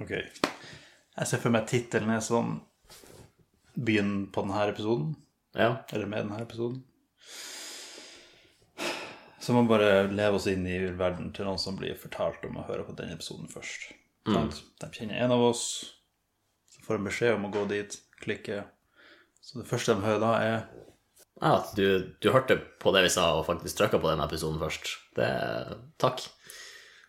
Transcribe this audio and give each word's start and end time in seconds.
Ok. 0.00 0.12
Jeg 0.12 1.28
ser 1.28 1.42
for 1.42 1.52
meg 1.52 1.68
tittelen 1.68 2.14
er 2.14 2.22
sånn 2.24 2.60
Begynn 3.72 4.26
på 4.32 4.42
denne 4.44 4.66
episoden. 4.68 5.14
Ja. 5.56 5.82
Eller 5.92 6.08
med 6.08 6.26
denne 6.26 6.42
episoden. 6.44 6.82
Så 9.42 9.54
man 9.56 9.66
bare 9.66 10.04
lever 10.12 10.36
oss 10.36 10.46
inn 10.46 10.66
i 10.70 10.76
verden 10.94 11.32
til 11.34 11.48
noen 11.48 11.58
som 11.58 11.74
blir 11.78 11.96
fortalt 11.98 12.44
om 12.46 12.60
å 12.60 12.66
høre 12.68 12.84
på 12.86 12.94
den 12.98 13.10
episoden 13.14 13.48
først. 13.50 13.88
Mm. 14.28 14.52
De 14.78 14.90
kjenner 14.94 15.24
en 15.24 15.34
av 15.34 15.42
oss, 15.42 15.64
så 16.70 16.84
får 16.84 17.00
de 17.00 17.08
beskjed 17.08 17.34
om 17.34 17.48
å 17.48 17.50
gå 17.56 17.64
dit, 17.72 17.96
klikke. 18.22 18.60
Så 19.42 19.58
det 19.58 19.66
første 19.66 19.96
de 19.96 20.06
hører 20.06 20.22
da, 20.22 20.32
er 20.38 20.54
Ja, 21.40 21.56
at 21.56 21.72
du, 21.74 22.12
du 22.22 22.28
hørte 22.30 22.60
på 22.78 22.92
det 22.94 23.02
vi 23.08 23.10
sa, 23.16 23.32
og 23.34 23.48
faktisk 23.48 23.80
trykka 23.80 23.98
på 23.98 24.12
den 24.12 24.22
episoden 24.22 24.60
først. 24.62 24.92
Det 25.18 25.32
Takk. 25.98 26.22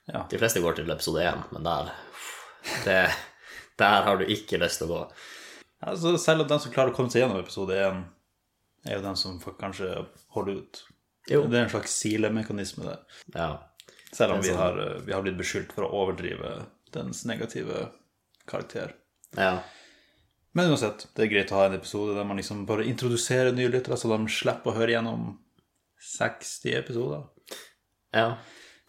Ja. 0.09 0.25
De 0.31 0.39
fleste 0.41 0.63
går 0.63 0.79
til 0.79 0.89
episode 0.89 1.21
én, 1.21 1.45
men 1.54 1.70
der 1.70 1.93
det, 2.86 3.09
Der 3.79 4.07
har 4.07 4.18
du 4.18 4.25
ikke 4.29 4.60
lyst 4.61 4.82
til 4.82 4.89
å 4.89 4.93
gå. 4.93 5.04
altså, 5.82 6.18
Selv 6.21 6.46
om 6.46 6.47
de 6.47 6.60
som 6.60 6.74
klarer 6.74 6.93
å 6.93 6.96
komme 6.96 7.11
seg 7.14 7.24
gjennom 7.24 7.42
episode 7.42 7.78
1, 7.78 8.04
er 8.86 8.97
jo 8.97 9.06
de 9.06 9.14
som 9.20 9.39
kanskje 9.60 9.92
holder 10.36 10.60
ut. 10.61 10.84
Jo. 11.32 11.46
Det 11.47 11.60
er 11.60 11.65
en 11.65 11.71
slags 11.71 11.96
silemekanisme 12.01 12.86
der. 12.86 13.21
Ja. 13.36 13.51
Selv 14.14 14.36
om 14.36 14.42
vi 14.43 14.51
er 14.51 14.60
har, 14.60 14.79
eh, 14.79 15.01
vi 15.01 15.14
har 15.14 15.23
blitt 15.23 15.39
beskyldt 15.39 15.71
for 15.73 15.87
å 15.87 15.93
overdrive 16.04 16.65
dens 16.93 17.23
negative 17.25 17.89
karakter. 18.47 18.93
Ja. 19.37 19.64
Men 20.54 20.70
uansett, 20.70 21.07
det 21.15 21.25
er 21.25 21.32
greit 21.32 21.51
å 21.51 21.57
ha 21.57 21.65
en 21.65 21.79
episode 21.79 22.14
der 22.14 22.28
man 22.28 22.37
liksom 22.37 22.65
bare 22.70 22.86
introduserer 22.86 23.56
nye 23.56 23.71
lyttere, 23.73 23.98
så 23.98 24.11
de 24.11 24.29
slipper 24.29 24.70
å 24.70 24.75
høre 24.78 24.93
gjennom 24.93 25.39
60 25.98 26.75
episoder. 26.78 27.23
Ja. 28.14 28.37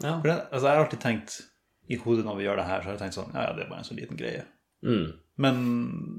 ja. 0.03 0.19
For 0.20 0.29
det, 0.29 0.37
altså, 0.51 0.67
jeg 0.67 0.75
har 0.75 0.84
alltid 0.84 1.01
tenkt 1.01 1.39
i 1.88 1.98
hodet 2.01 2.24
når 2.24 2.38
vi 2.38 2.47
gjør 2.47 2.61
det 2.61 2.69
her, 2.69 2.80
så 2.80 2.88
har 2.88 2.97
jeg 2.97 3.02
tenkt 3.02 3.19
sånn 3.19 3.34
Ja, 3.34 3.48
ja, 3.48 3.52
det 3.56 3.65
er 3.65 3.70
bare 3.70 3.83
en 3.83 3.88
så 3.88 3.97
liten 3.97 4.19
greie. 4.19 4.45
Mm. 4.84 5.05
Men 5.45 5.61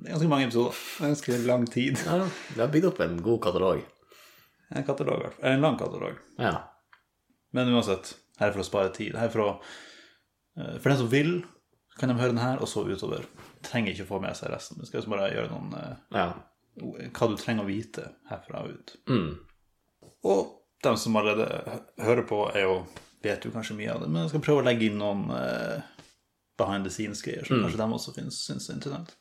det 0.04 0.12
ganske 0.12 0.30
mange 0.30 0.48
episoder. 0.50 0.78
Ganske 1.02 1.38
lang 1.46 1.66
tid. 1.72 2.00
ja. 2.06 2.22
Vi 2.54 2.62
har 2.62 2.72
bygd 2.74 2.90
opp 2.92 3.02
en 3.06 3.18
god 3.24 3.42
katalog. 3.46 3.82
En 4.76 4.86
katalog, 4.86 5.20
i 5.20 5.28
hvert 5.28 5.38
fall. 5.40 5.50
En 5.52 5.62
lang 5.64 5.78
katalog. 5.80 6.20
Ja. 6.42 6.54
Men 7.56 7.72
uansett, 7.74 8.16
her 8.40 8.50
er 8.50 8.56
for 8.56 8.66
å 8.66 8.68
spare 8.68 8.92
tid. 8.96 9.16
Her 9.16 9.30
er 9.30 9.34
for 9.34 9.46
å 9.46 9.50
eh, 10.60 10.76
For 10.82 10.90
den 10.92 11.00
som 11.00 11.12
vil, 11.14 11.32
kan 12.00 12.12
de 12.12 12.18
høre 12.20 12.34
den 12.34 12.44
her, 12.44 12.60
og 12.60 12.68
så 12.68 12.84
utover. 12.90 13.24
Trenger 13.66 13.94
ikke 13.94 14.08
å 14.08 14.12
få 14.16 14.20
med 14.26 14.36
seg 14.38 14.52
resten. 14.52 14.82
Du 14.82 14.86
skal 14.90 15.00
liksom 15.00 15.16
bare 15.16 15.32
gjøre 15.32 15.54
noen 15.54 15.74
eh, 15.80 15.96
Ja. 16.18 16.28
Hva 16.76 17.28
du 17.32 17.38
trenger 17.40 17.64
å 17.64 17.70
vite 17.70 18.10
herfra 18.28 18.66
og 18.66 18.74
ut. 18.76 18.96
Mm. 19.08 19.30
Og 20.28 20.42
de 20.84 20.92
som 21.00 21.16
allerede 21.16 21.78
hører 22.04 22.26
på, 22.28 22.42
er 22.52 22.66
jo 22.66 22.74
vet 23.26 23.46
jo 23.46 23.52
kanskje 23.54 23.78
mye 23.80 23.92
av 23.94 24.04
det, 24.04 24.10
men 24.12 24.24
jeg 24.24 24.34
skal 24.36 24.46
prøve 24.46 24.64
å 24.64 24.68
legge 24.68 24.88
inn 24.88 24.98
noen 25.02 25.28
uh, 25.34 25.84
behind 26.60 26.88
the 26.88 26.94
scenes-greier 26.94 27.46
som 27.48 27.64
kanskje 27.64 27.82
de 27.82 27.88
også 27.98 28.16
finnes, 28.16 28.40
syns 28.48 28.70
er 28.70 28.78
interessant. 28.78 29.16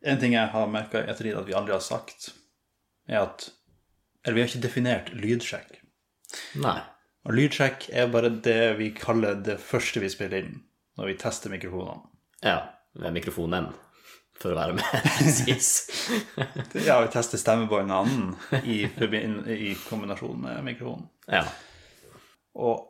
En 0.00 0.20
ting 0.20 0.36
jeg 0.36 0.52
har 0.52 0.70
merka 0.72 1.02
i 1.02 1.10
ettertid 1.12 1.36
at 1.36 1.48
vi 1.48 1.56
aldri 1.56 1.76
har 1.76 1.84
sagt, 1.84 2.32
er 3.08 3.24
at 3.24 3.50
Eller 4.24 4.36
vi 4.36 4.42
har 4.42 4.50
ikke 4.50 4.66
definert 4.66 5.06
lydsjekk. 5.16 5.78
Nei. 6.60 6.76
Og 7.24 7.32
lydsjekk 7.36 7.86
er 7.96 8.10
bare 8.12 8.28
det 8.44 8.76
vi 8.76 8.90
kaller 8.92 9.38
det 9.40 9.56
første 9.64 10.02
vi 10.02 10.10
spiller 10.12 10.44
inn 10.44 10.58
når 11.00 11.08
vi 11.08 11.14
tester 11.22 11.52
mikrofonene. 11.52 12.02
Ja. 12.44 12.58
Ved 13.00 13.14
mikrofonen, 13.16 13.70
for 14.36 14.52
å 14.52 14.58
være 14.58 14.76
med 14.76 14.84
presis. 15.06 15.70
Ja, 16.84 16.98
vi 17.00 17.08
tester 17.14 17.40
stemmebåndene 17.40 18.60
i, 18.60 18.82
i 18.84 19.72
kombinasjon 19.86 20.44
med 20.44 20.60
mikrofonen. 20.68 21.08
Ja. 21.32 21.46
Og 22.58 22.86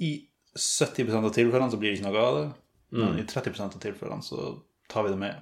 i 0.00 0.12
70 0.56 1.12
av 1.16 1.30
tilfellene 1.32 1.72
så 1.72 1.80
blir 1.80 1.92
det 1.92 2.00
ikke 2.00 2.10
noe 2.10 2.26
av 2.26 2.36
det. 2.38 2.46
Men 2.92 3.18
i 3.18 3.24
30 3.24 3.60
av 3.64 3.80
tilfellene 3.80 4.24
så 4.24 4.52
tar 4.92 5.06
vi 5.06 5.14
det 5.14 5.20
med. 5.20 5.40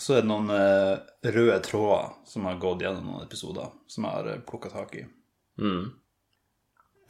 Så 0.00 0.16
er 0.16 0.22
det 0.24 0.30
noen 0.30 0.48
eh, 0.50 0.94
røde 1.34 1.58
tråder 1.62 2.14
som 2.26 2.46
har 2.48 2.58
gått 2.62 2.82
gjennom 2.82 3.06
noen 3.06 3.26
episoder, 3.26 3.68
som 3.86 4.06
jeg 4.08 4.16
har 4.16 4.30
uh, 4.32 4.38
plukka 4.48 4.70
tak 4.72 4.94
i. 4.96 5.02
Mm. 5.60 5.90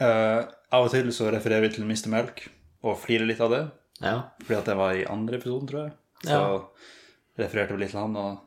Eh, 0.03 0.41
av 0.73 0.87
og 0.87 0.91
til 0.91 1.09
så 1.15 1.29
refererer 1.31 1.63
vi 1.63 1.71
til 1.77 1.87
Mr. 1.87 2.09
Melk 2.11 2.43
og 2.83 2.99
flirer 2.99 3.29
litt 3.29 3.41
av 3.41 3.53
det. 3.55 3.61
Ja. 4.03 4.17
Fordi 4.43 4.57
at 4.59 4.67
det 4.67 4.75
var 4.77 4.97
i 4.99 5.07
andre 5.09 5.39
episoden, 5.39 5.69
tror 5.69 5.85
jeg. 5.85 5.95
Så 6.25 6.39
Ja. 6.41 6.59
refererte 7.39 7.73
vi 7.73 7.85
litt 7.85 7.95
til 7.95 8.01
han, 8.03 8.17
og 8.19 8.41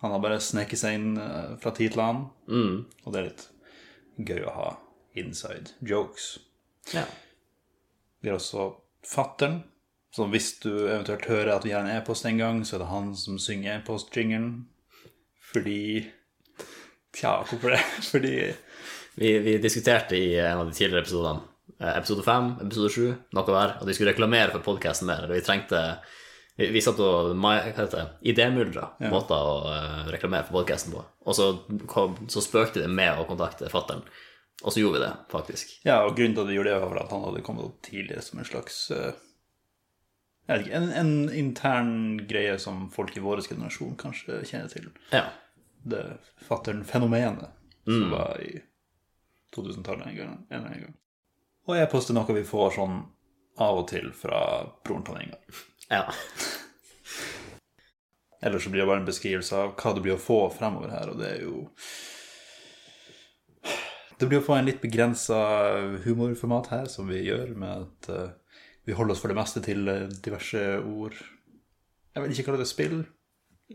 han 0.00 0.14
har 0.14 0.22
bare 0.22 0.40
sneket 0.40 0.78
seg 0.78 0.94
inn 0.94 1.18
eh, 1.18 1.56
fra 1.60 1.74
tid 1.74 1.92
til 1.92 2.04
annen. 2.04 2.30
Mm. 2.48 2.86
Og 3.04 3.12
det 3.12 3.20
er 3.20 3.28
litt 3.28 3.48
gøy 4.30 4.44
å 4.46 4.54
ha 4.54 4.68
inside 5.14 5.74
jokes. 5.80 6.38
Ja. 6.94 7.04
Vi 8.20 8.28
har 8.28 8.36
også 8.36 8.72
fatteren. 9.06 9.62
Så 10.14 10.28
hvis 10.30 10.52
du 10.62 10.70
eventuelt 10.86 11.26
hører 11.26 11.56
at 11.56 11.64
vi 11.66 11.72
har 11.74 11.82
en 11.82 11.96
e-post 11.96 12.26
en 12.26 12.38
gang, 12.38 12.60
så 12.66 12.76
er 12.76 12.84
det 12.84 12.92
han 12.92 13.14
som 13.18 13.38
synger 13.42 13.80
e-post-jingeren. 13.80 14.68
Fordi 15.52 16.10
Tja, 17.14 17.44
hvorfor 17.46 17.70
det? 17.70 17.82
Fordi 18.12 18.36
Vi, 19.14 19.38
vi 19.38 19.58
diskuterte 19.62 20.16
i 20.16 20.38
en 20.38 20.58
av 20.58 20.66
de 20.66 20.74
tidligere 20.74 21.04
episodene, 21.04 21.44
eh, 21.78 21.92
episode 21.98 22.24
fem, 22.26 22.48
episode 22.64 22.90
sju, 22.90 23.04
noe 23.36 23.46
der, 23.46 23.76
at 23.78 23.86
vi 23.86 23.94
skulle 23.94 24.10
reklamere 24.10 24.50
for 24.50 24.64
podkasten 24.66 25.06
mer. 25.06 25.28
Vi 25.30 25.42
trengte 25.46 25.82
Vi, 26.56 26.68
vi 26.70 26.82
satt 26.82 27.00
og 27.02 27.32
det, 27.34 28.02
idémyldra 28.30 28.88
måter 29.10 29.34
å 29.34 29.54
eh, 29.70 30.10
reklamere 30.14 30.46
for 30.46 30.60
podkasten 30.60 30.94
på. 30.94 31.02
Og 31.26 31.34
så, 31.34 31.48
kom, 31.90 32.14
så 32.30 32.42
spøkte 32.42 32.82
det 32.82 32.90
med 32.90 33.18
å 33.18 33.26
kontakte 33.26 33.70
fattern. 33.70 34.02
Og 34.62 34.72
så 34.72 34.80
gjorde 34.80 34.98
vi 35.00 35.04
det, 35.04 35.12
faktisk. 35.32 35.72
Ja, 35.84 36.02
og 36.06 36.14
grunnen 36.16 36.34
til 36.36 36.44
at 36.44 36.48
vi 36.48 36.54
gjorde 36.56 36.70
det, 36.70 36.80
var 36.84 36.92
vel 36.94 37.02
at 37.02 37.10
han 37.12 37.24
hadde 37.26 37.42
kommet 37.44 37.64
opp 37.66 37.80
tidligere 37.84 38.22
som 38.22 38.38
en 38.38 38.46
slags 38.48 38.76
eh, 38.94 39.10
jeg 40.46 40.58
vet 40.58 40.66
ikke, 40.66 40.76
en, 40.78 40.90
en 41.00 41.30
intern 41.40 41.92
greie 42.28 42.54
som 42.60 42.86
folk 42.92 43.16
i 43.16 43.22
vår 43.24 43.42
generasjon 43.48 43.96
kanskje 44.00 44.42
kjenner 44.48 44.68
til. 44.72 44.90
Ja. 45.12 45.24
Det 45.84 46.02
fattern-fenomenet 46.46 47.50
som 47.84 48.10
var 48.12 48.38
i 48.44 48.60
2000-tallet 49.56 50.06
en, 50.10 50.16
gang- 50.16 50.36
en 50.48 50.56
eller 50.58 50.68
annen 50.70 50.84
gang. 50.86 50.94
Og 51.68 51.76
e-post 51.80 52.12
er 52.12 52.16
noe 52.18 52.36
vi 52.36 52.44
får 52.44 52.74
sånn 52.76 52.98
av 53.64 53.78
og 53.82 53.88
til 53.88 54.10
fra 54.16 54.38
broren 54.84 55.04
til 55.06 55.20
Inga. 55.26 55.38
ja. 55.90 56.04
Eller 58.44 58.58
så 58.60 58.68
blir 58.70 58.80
det 58.82 58.86
bare 58.90 59.00
en 59.00 59.06
beskrivelse 59.08 59.56
av 59.56 59.70
hva 59.80 59.92
det 59.96 60.02
blir 60.04 60.18
å 60.18 60.20
få 60.20 60.34
fremover 60.52 60.90
her, 60.92 61.08
og 61.08 61.16
det 61.20 61.28
er 61.30 61.44
jo 61.46 61.62
Det 64.20 64.28
blir 64.30 64.38
å 64.40 64.44
få 64.46 64.54
en 64.58 64.68
litt 64.68 64.80
begrensa 64.82 65.38
humorformat 66.04 66.68
her, 66.70 66.84
som 66.92 67.08
vi 67.10 67.22
gjør, 67.26 67.54
med 67.58 67.86
at 67.86 68.10
uh, 68.14 68.60
vi 68.86 68.94
holder 68.94 69.16
oss 69.16 69.22
for 69.24 69.32
det 69.32 69.38
meste 69.38 69.62
til 69.64 69.88
eh, 69.88 70.08
diverse 70.22 70.60
ord 70.84 71.14
Jeg 72.14 72.22
vil 72.22 72.34
ikke 72.34 72.44
kalle 72.50 72.60
det 72.60 72.68
spill. 72.70 72.98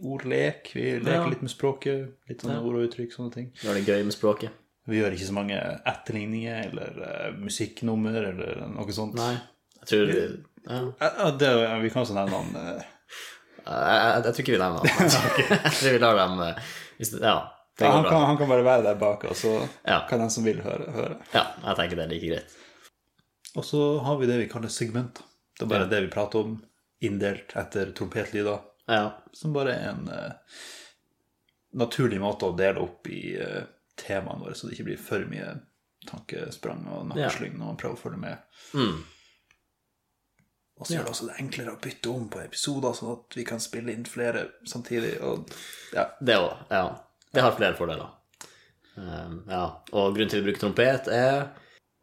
Ordlek. 0.06 0.70
Vi 0.76 0.84
leker 1.00 1.16
Ja. 1.26 1.28
litt 1.28 1.42
med 1.42 1.52
språket. 1.52 2.12
Litt 2.30 2.44
sånne 2.46 2.60
ord 2.62 2.78
og 2.78 2.86
uttrykk, 2.88 3.12
sånne 3.16 3.34
ting. 3.34 3.48
Gjør 3.64 3.80
det 3.80 3.88
gøy 3.90 4.04
med 4.06 4.14
språket. 4.16 4.54
Vi 4.90 5.02
gjør 5.02 5.14
ikke 5.18 5.28
så 5.28 5.36
mange 5.36 5.58
etterligninger 5.92 6.70
eller 6.70 7.02
uh, 7.02 7.40
musikknummer 7.42 8.16
eller 8.32 8.62
noe 8.78 8.96
sånt. 8.96 9.18
Nei. 9.20 9.34
Jeg 9.82 9.90
tror 9.92 10.14
ja. 10.14 10.80
Eh, 11.02 11.06
eh, 11.10 11.34
det, 11.42 11.52
vi 11.84 11.90
kan 11.92 12.04
også 12.06 12.16
nevne 12.18 12.40
han 12.40 12.56
uh... 12.56 12.88
jeg, 13.66 13.66
jeg, 13.66 14.24
jeg 14.26 14.34
tror 14.34 14.44
ikke 14.44 14.56
vi 14.56 14.62
nevner 14.64 14.84
det. 14.86 14.96
Jeg 15.66 15.74
tror 15.80 15.94
vi 15.98 16.02
lar 16.06 16.20
dem 16.22 16.40
det- 16.44 17.24
Ja. 17.24 17.38
Ja, 17.80 17.92
han, 17.96 18.04
kan, 18.08 18.26
han 18.28 18.38
kan 18.38 18.50
bare 18.52 18.64
være 18.66 18.84
der 18.84 18.96
bak, 19.00 19.24
og 19.30 19.36
så 19.40 19.54
Ja. 19.86 20.02
kan 20.10 20.20
den 20.20 20.30
som 20.34 20.44
vil, 20.44 20.62
høre. 20.62 20.90
høre. 20.92 21.18
Ja, 21.34 21.46
jeg 21.66 21.76
tenker 21.80 21.96
det 22.00 22.06
er 22.06 22.12
like 22.14 22.28
greit. 22.34 22.58
Og 23.56 23.66
så 23.66 23.84
har 24.06 24.18
vi 24.20 24.28
det 24.30 24.38
vi 24.40 24.50
kaller 24.52 24.70
segmenter. 24.70 25.24
Det 25.60 25.66
er 25.66 25.72
bare 25.72 25.90
det 25.92 26.02
vi 26.06 26.12
prater 26.14 26.40
om, 26.46 26.58
inndelt 27.02 27.56
etter 27.56 27.92
trompetlyder. 27.96 28.60
Ja. 28.88 29.06
Som 29.34 29.54
bare 29.54 29.74
er 29.76 29.90
en 29.94 30.08
uh, 30.10 30.32
naturlig 31.80 32.20
måte 32.22 32.48
å 32.50 32.56
dele 32.58 32.80
opp 32.84 33.08
i 33.12 33.36
uh, 33.40 33.64
temaene 34.00 34.44
våre, 34.44 34.56
så 34.56 34.68
det 34.68 34.76
ikke 34.78 34.90
blir 34.92 35.02
for 35.02 35.26
mye 35.32 35.56
tankesprang 36.08 36.86
og 36.88 37.08
nakkeslyng 37.12 37.58
når 37.58 37.66
man 37.74 37.80
prøver 37.80 37.98
å 37.98 38.02
følge 38.04 38.22
med. 38.22 38.38
Mm. 38.74 39.02
Og 40.80 40.88
så 40.88 40.94
gjør 40.96 41.10
det 41.10 41.12
også 41.12 41.28
det 41.28 41.38
enklere 41.44 41.74
å 41.76 41.80
bytte 41.84 42.12
om 42.14 42.30
på 42.32 42.40
episoder, 42.40 42.94
sånn 42.96 43.12
at 43.18 43.36
vi 43.36 43.44
kan 43.48 43.60
spille 43.60 43.92
inn 43.92 44.06
flere 44.08 44.46
samtidig. 44.68 45.18
Og 45.28 45.52
ja, 45.92 46.06
Det 46.24 46.38
òg. 46.40 46.54
Ja. 46.72 46.86
Det 47.34 47.44
har 47.46 47.56
flere 47.58 47.78
fordeler. 47.78 48.12
Um, 48.96 49.44
ja. 49.48 49.64
Og 49.94 50.16
grunnen 50.16 50.32
til 50.32 50.42
å 50.42 50.48
bruke 50.48 50.62
trompet 50.62 51.08
er 51.14 51.50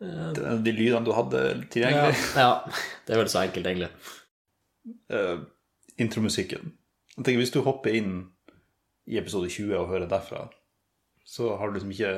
det 0.01 0.45
er 0.45 0.59
de 0.61 0.73
lydene 0.77 1.07
du 1.07 1.13
hadde 1.17 1.41
ja, 1.41 1.59
tilgjengelig. 1.73 2.17
ja, 2.37 2.51
det 3.07 3.15
er 3.15 3.21
vel 3.23 3.31
så 3.33 3.43
enkelt, 3.43 3.69
egentlig. 3.71 3.91
Uh, 5.13 5.47
intromusikken. 6.03 6.75
Jeg 7.17 7.25
tenker 7.25 7.41
Hvis 7.41 7.55
du 7.55 7.63
hopper 7.65 7.97
inn 7.97 8.17
i 9.09 9.17
episode 9.21 9.49
20 9.49 9.73
og 9.79 9.89
hører 9.95 10.11
derfra, 10.11 10.47
så 11.25 11.55
har 11.57 11.71
du 11.71 11.79
liksom 11.79 11.95
ikke 11.95 12.13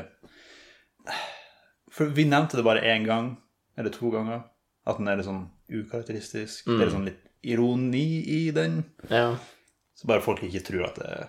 For 1.95 2.11
vi 2.17 2.27
nevnte 2.29 2.59
det 2.59 2.67
bare 2.67 2.83
én 2.85 3.07
gang, 3.07 3.37
eller 3.79 3.95
to 3.95 4.11
ganger, 4.11 4.43
at 4.89 4.99
den 4.99 5.09
er 5.09 5.21
litt 5.21 5.29
sånn 5.29 5.47
ukarakteristisk. 5.69 6.67
Det 6.67 6.77
er 6.77 6.87
litt 6.87 6.97
sånn 6.97 7.09
litt 7.09 7.25
ironi 7.47 8.25
i 8.35 8.43
den. 8.55 8.83
Ja. 9.11 9.37
Så 9.95 10.11
bare 10.11 10.25
folk 10.25 10.43
ikke 10.45 10.65
tror 10.67 10.89
at 10.91 10.99
det 10.99 11.09
er 11.15 11.27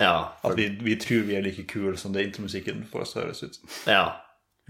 Ja. 0.00 0.32
At 0.42 0.56
vi, 0.56 0.68
vi 0.80 0.96
tror 1.00 1.26
vi 1.28 1.36
er 1.36 1.44
like 1.44 1.66
kule 1.68 1.96
som 2.00 2.14
det 2.16 2.24
intromusikken 2.24 2.86
får 2.90 3.04
oss 3.04 3.14
høres 3.20 3.42
ut 3.44 3.54
som. 3.60 3.68
ja. 3.86 4.04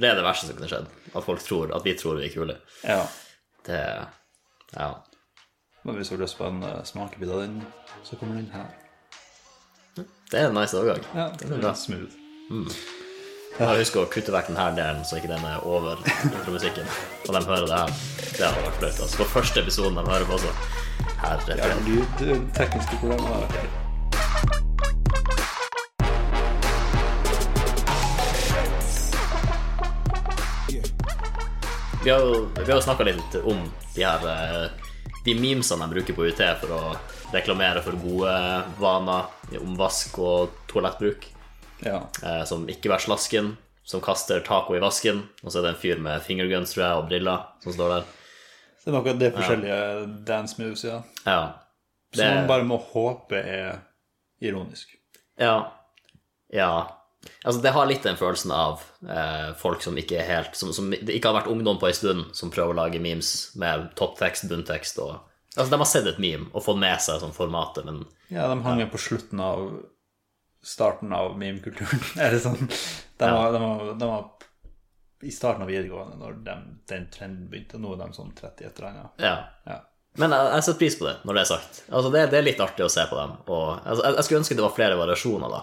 Det 0.01 0.09
er 0.09 0.15
det 0.17 0.23
verste 0.25 0.47
som 0.49 0.57
kunne 0.57 0.69
skjedd. 0.71 0.87
At 1.13 1.25
folk 1.27 1.43
tror 1.45 1.75
at 1.77 1.85
vi 1.85 1.93
tror 1.99 2.17
vi 2.17 2.25
er 2.25 2.33
kule. 2.33 2.55
Ja. 2.87 3.03
Det 3.67 3.81
Ja. 4.73 4.95
Men 5.85 5.97
hvis 5.97 6.09
du 6.09 6.15
har 6.15 6.23
lyst 6.23 6.39
på 6.39 6.47
en 6.47 6.63
uh, 6.63 6.83
smakebit 6.85 7.29
av 7.29 7.41
den, 7.41 7.63
så 8.05 8.17
kommer 8.17 8.35
den 8.35 8.51
her. 8.53 8.67
Det 10.31 10.41
er 10.41 10.49
en 10.49 10.55
nice 10.55 10.77
overgang. 10.77 11.05
Ja, 11.15 11.29
det 11.39 11.51
er 11.51 11.61
bra. 11.61 11.75
Smooth. 11.75 12.17
smooth. 12.49 12.77
Jeg 13.59 13.81
husker 13.81 14.05
å 14.05 14.09
kutte 14.09 14.33
vekk 14.33 14.53
denne 14.53 14.71
delen, 14.79 15.05
så 15.05 15.19
ikke 15.19 15.33
den 15.33 15.45
er 15.45 15.67
over 15.67 16.01
intromusikken. 16.31 16.89
Og 17.27 17.35
de 17.35 17.45
hører 17.45 17.67
det 17.67 17.83
her. 17.83 17.93
Det 18.39 18.47
hadde 18.47 18.65
vært 18.69 18.81
flaut. 18.81 19.03
Altså. 19.05 19.21
På 19.21 19.29
første 19.35 19.65
episoden 19.65 20.01
de 20.01 20.07
hører 20.09 20.29
på, 20.31 20.41
så 20.41 20.55
Herre 21.21 21.61
Ja, 21.61 21.77
lyd, 21.85 22.51
tekniske 22.57 23.03
problemer 23.03 23.49
der. 23.51 23.90
Vi 32.05 32.11
har 32.11 32.21
jo, 32.21 32.49
vi 32.67 32.73
har 32.73 32.81
snakka 32.81 33.05
litt 33.05 33.35
om 33.45 33.59
de 33.95 34.05
her 34.05 34.23
eh, 34.29 34.71
De 35.25 35.35
memesene 35.37 35.85
de 35.85 35.93
bruker 35.99 36.17
på 36.17 36.25
UT 36.31 36.39
for 36.63 36.73
å 36.73 36.81
reklamere 37.35 37.83
for 37.85 37.99
gode 38.01 38.33
vaner 38.81 39.59
om 39.61 39.75
vask 39.77 40.17
og 40.19 40.55
toalettbruk. 40.71 41.27
Ja. 41.85 41.99
Eh, 42.25 42.41
som 42.49 42.65
ikke 42.73 42.89
vær 42.89 43.05
slasken, 43.05 43.53
som 43.85 44.01
kaster 44.01 44.41
taco 44.47 44.77
i 44.77 44.81
vasken. 44.81 45.27
Og 45.45 45.53
så 45.53 45.61
er 45.61 45.69
det 45.69 45.75
en 45.75 45.83
fyr 45.83 46.01
med 46.01 46.25
fingerguns, 46.25 46.73
tror 46.73 46.87
jeg, 46.87 47.03
og 47.03 47.11
briller 47.11 47.45
som 47.61 47.77
står 47.77 47.93
der. 47.99 48.09
Det 48.81 48.89
er 48.89 48.97
noe 48.97 49.05
det 49.21 49.31
forskjellige 49.37 49.77
forskjellige 49.77 50.25
dance 50.33 50.57
moves, 50.63 50.87
ja. 50.89 51.03
Ja. 51.27 51.43
Som 52.17 52.33
man 52.41 52.49
bare 52.49 52.67
må 52.67 52.81
håpe 52.81 53.45
er 53.45 53.83
ironisk. 54.41 54.97
Ja. 55.39 55.55
Ja. 56.49 56.73
Altså, 57.45 57.61
det 57.63 57.73
har 57.77 57.87
litt 57.89 58.03
den 58.07 58.17
følelsen 58.17 58.53
av 58.57 58.81
eh, 59.05 59.51
folk 59.61 59.83
som 59.85 59.97
ikke 60.01 60.17
er 60.23 60.29
helt 60.29 60.57
som, 60.57 60.71
som 60.73 60.89
ikke 60.93 61.29
har 61.29 61.37
vært 61.43 61.51
ungdom 61.53 61.77
på 61.81 61.89
en 61.91 61.97
stund, 61.97 62.25
som 62.37 62.53
prøver 62.53 62.73
å 62.73 62.79
lage 62.81 63.01
memes 63.03 63.33
med 63.61 63.91
topptekst, 64.01 64.49
bunntekst 64.53 64.99
og 65.05 65.19
Altså, 65.57 65.73
de 65.73 65.79
har 65.83 65.89
sett 65.91 66.07
et 66.07 66.19
meme 66.23 66.47
og 66.55 66.63
fått 66.63 66.79
med 66.79 67.01
seg 67.03 67.19
sånn 67.19 67.33
formatet, 67.35 67.83
men 67.85 68.05
Ja, 68.31 68.45
de 68.53 68.61
hang 68.63 68.85
på 68.93 69.01
slutten 69.03 69.41
av 69.43 69.65
starten 70.63 71.11
av 71.13 71.33
meme-kulturen. 71.41 71.99
Er 72.23 72.31
det 72.37 72.39
sånn? 72.45 72.69
De 73.19 73.27
Ja. 73.27 73.33
var, 73.35 73.53
de, 73.57 73.59
var, 73.65 73.95
de 73.99 74.07
var 74.13 75.27
i 75.27 75.33
starten 75.35 75.65
av 75.67 75.69
videregående 75.73 76.17
når 76.21 76.37
den, 76.47 76.63
den 76.89 77.09
trenden 77.13 77.49
begynte. 77.51 77.81
Nå 77.83 77.97
er 77.97 78.05
de 78.05 78.17
sånn 78.17 78.31
30 78.39 78.69
et 78.69 78.79
eller 78.79 78.93
annet. 78.93 79.11
ja. 79.27 79.35
Ja. 79.67 79.81
Men 80.19 80.33
jeg, 80.35 80.47
jeg 80.55 80.63
setter 80.67 80.79
pris 80.81 80.95
på 80.99 81.05
det, 81.07 81.17
når 81.27 81.37
det 81.37 81.43
er 81.43 81.49
sagt. 81.53 81.77
Altså, 81.91 82.09
det, 82.15 82.23
det 82.33 82.39
er 82.41 82.47
litt 82.47 82.63
artig 82.63 82.83
å 82.87 82.91
se 82.91 83.05
på 83.11 83.19
dem. 83.19 83.35
Og, 83.47 83.67
altså, 83.85 84.03
jeg, 84.07 84.17
jeg 84.19 84.27
skulle 84.27 84.41
ønske 84.45 84.57
det 84.59 84.65
var 84.65 84.73
flere 84.79 84.97
variasjoner, 84.99 85.53
da. 85.55 85.61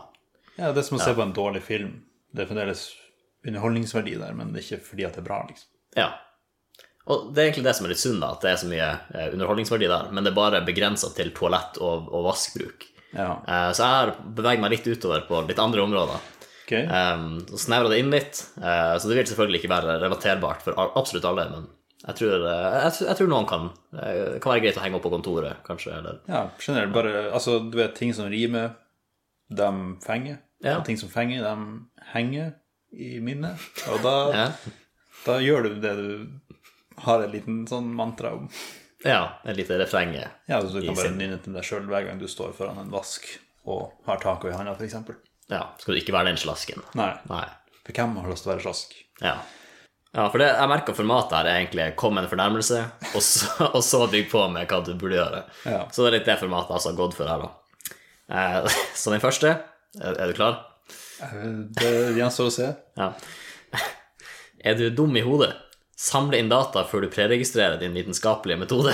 Ja, 0.57 0.71
det 0.74 0.81
er 0.81 0.88
som 0.88 1.00
å 1.00 1.04
se 1.04 1.13
på 1.15 1.24
en 1.24 1.36
dårlig 1.36 1.63
film. 1.65 1.92
Det 2.33 2.44
er 2.44 2.50
fremdeles 2.50 2.88
underholdningsverdi 3.48 4.18
der, 4.19 4.33
men 4.38 4.54
det 4.54 4.62
er 4.62 4.68
ikke 4.68 4.89
fordi 4.92 5.06
at 5.07 5.18
det 5.18 5.24
er 5.24 5.27
bra, 5.30 5.42
liksom. 5.50 5.69
Ja. 5.98 6.12
Og 7.07 7.30
det 7.31 7.42
er 7.42 7.50
egentlig 7.50 7.68
det 7.69 7.75
som 7.77 7.88
er 7.88 7.94
litt 7.94 8.04
synd, 8.04 8.19
da, 8.24 8.33
at 8.36 8.44
det 8.44 8.51
er 8.51 8.59
så 8.59 8.69
mye 8.69 8.88
eh, 9.15 9.30
underholdningsverdi 9.31 9.88
der, 9.88 10.09
men 10.12 10.25
det 10.25 10.33
er 10.33 10.39
bare 10.39 10.63
begrensa 10.68 11.13
til 11.15 11.31
toalett 11.36 11.80
og, 11.80 12.09
og 12.12 12.25
vaskbruk. 12.27 12.83
Ja. 13.13 13.38
Eh, 13.48 13.69
så 13.71 13.86
jeg 13.86 14.01
har 14.01 14.12
beveget 14.36 14.63
meg 14.63 14.75
litt 14.75 14.89
utover 14.89 15.24
på 15.30 15.45
litt 15.48 15.62
andre 15.63 15.86
områder. 15.86 16.25
Okay. 16.68 16.83
Um, 16.83 17.45
så 17.48 17.62
snevra 17.63 17.94
det 17.94 18.01
inn 18.01 18.12
litt. 18.12 18.42
Uh, 18.59 18.98
så 19.00 19.07
det 19.07 19.15
vil 19.15 19.27
selvfølgelig 19.30 19.62
ikke 19.62 19.71
være 19.71 20.00
relaterbart 20.01 20.65
for 20.65 20.75
absolutt 21.00 21.27
alle, 21.30 21.45
men 21.54 21.69
jeg 22.01 22.19
tror, 22.19 22.44
uh, 22.44 22.74
jeg, 22.83 23.06
jeg 23.07 23.19
tror 23.19 23.30
noen 23.31 23.48
kan 23.48 23.69
uh, 23.71 24.36
kan 24.44 24.51
være 24.51 24.65
greit 24.65 24.80
å 24.80 24.83
henge 24.83 25.00
opp 25.00 25.06
på 25.07 25.13
kontoret, 25.13 25.62
kanskje. 25.68 25.95
Eller 25.95 26.19
Ja, 26.27 26.44
generelt 26.59 26.92
bare 26.92 27.30
Altså, 27.30 27.62
du 27.63 27.80
vet, 27.80 27.95
ting 27.95 28.12
som 28.15 28.27
rimer, 28.27 28.75
de 29.48 29.69
fenger. 30.04 30.42
Ja. 30.63 30.80
Og 30.80 30.86
ting 30.88 30.98
som 30.98 31.12
fenger, 31.12 31.44
de 31.45 32.04
henger 32.13 32.54
i 32.92 33.18
minnet. 33.24 33.62
Og 33.92 34.01
da, 34.06 34.15
ja. 34.33 34.45
da 35.25 35.38
gjør 35.44 35.68
du 35.68 35.80
det 35.83 35.94
du 36.00 36.09
har 37.06 37.24
en 37.24 37.33
liten 37.33 37.59
sånn 37.69 37.89
mantra 37.94 38.33
om. 38.39 38.48
ja, 39.06 39.38
et 39.45 39.59
lite 39.59 39.77
refreng. 39.77 40.15
Ja, 40.18 40.62
så 40.62 40.71
du 40.74 40.81
kan 40.81 40.98
bare 40.98 41.13
nynne 41.13 41.38
til 41.44 41.54
deg 41.54 41.68
sjøl 41.68 41.86
hver 41.89 42.07
gang 42.07 42.21
du 42.21 42.27
står 42.31 42.56
foran 42.57 42.80
en 42.81 42.94
vask 42.94 43.27
og 43.68 43.92
har 44.07 44.21
taco 44.24 44.50
i 44.50 44.56
handa, 44.56 44.74
f.eks. 44.80 44.95
Ja, 45.51 45.68
skal 45.80 45.95
du 45.95 46.01
ikke 46.01 46.15
være 46.15 46.31
den 46.31 46.39
slasken. 46.39 46.81
Nei. 46.98 47.12
Nei. 47.30 47.45
For 47.83 47.95
hvem 47.95 48.18
har 48.19 48.31
lyst 48.31 48.45
til 48.45 48.51
å 48.51 48.54
være 48.56 48.65
slask? 48.65 48.95
Ja. 49.21 49.36
ja, 50.15 50.25
for 50.31 50.42
det, 50.42 50.50
jeg 50.56 50.71
merker 50.71 50.95
formatet 50.98 51.38
her 51.38 51.50
er 51.50 51.62
egentlig 51.62 51.88
kom 52.00 52.19
en 52.19 52.30
fornærmelse, 52.31 52.81
og 53.13 53.24
så, 53.24 53.51
og 53.77 53.81
så 53.86 54.04
bygg 54.12 54.30
på 54.31 54.44
med 54.54 54.71
hva 54.71 54.81
du 54.88 54.94
burde 54.95 55.19
gjøre. 55.19 55.42
Ja. 55.68 55.81
Så 55.92 56.04
det 56.04 56.12
er 56.12 56.18
litt 56.19 56.30
det 56.31 56.39
formatet 56.42 56.71
jeg 56.71 56.80
altså 56.80 56.94
har 56.94 57.00
gått 57.00 57.18
for 57.19 57.31
her, 57.31 57.45
da. 57.45 57.95
Eh, 58.27 58.80
så 59.04 59.13
den 59.13 59.24
første 59.24 59.56
Er, 60.02 60.18
er 60.24 60.28
du 60.32 60.34
klar? 60.38 60.60
Eh, 61.24 61.48
Det 61.80 61.94
gjenstår 62.18 62.50
å 62.52 62.54
se. 62.54 62.68
Ja. 63.00 63.12
Er 64.68 64.76
du 64.80 64.90
dum 64.92 65.16
i 65.18 65.24
hodet? 65.26 65.54
Samle 65.98 66.38
inn 66.42 66.50
data 66.52 66.84
før 66.86 67.06
du 67.06 67.10
preregistrerer 67.14 67.80
din 67.82 67.96
vitenskapelige 67.98 68.60
metode. 68.62 68.94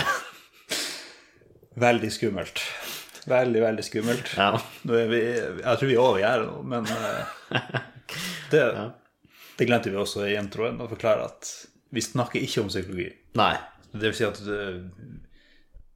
Veldig 1.80 2.12
skummelt. 2.14 2.62
Veldig, 3.28 3.62
veldig 3.64 3.84
skummelt. 3.88 4.30
Ja. 4.38 4.52
Vi, 4.84 5.20
jeg 5.64 5.80
tror 5.80 5.90
vi 5.90 5.96
er 5.96 6.04
over 6.04 6.20
gjerdet 6.22 6.50
nå, 6.52 6.62
men 6.74 6.88
det, 6.90 7.62
det, 8.54 8.64
det 9.60 9.68
glemte 9.70 9.92
vi 9.94 10.00
også 10.00 10.26
i 10.28 10.36
introen 10.40 10.80
å 10.84 10.90
forklare 10.92 11.28
at 11.32 11.52
vi 11.94 12.04
snakker 12.04 12.44
ikke 12.44 12.64
om 12.66 12.72
psykologi. 12.72 13.10
Nei. 13.40 13.54
Det 13.94 14.10
vil 14.10 14.18
si 14.18 14.26
at 14.28 14.40
eh, 14.44 14.80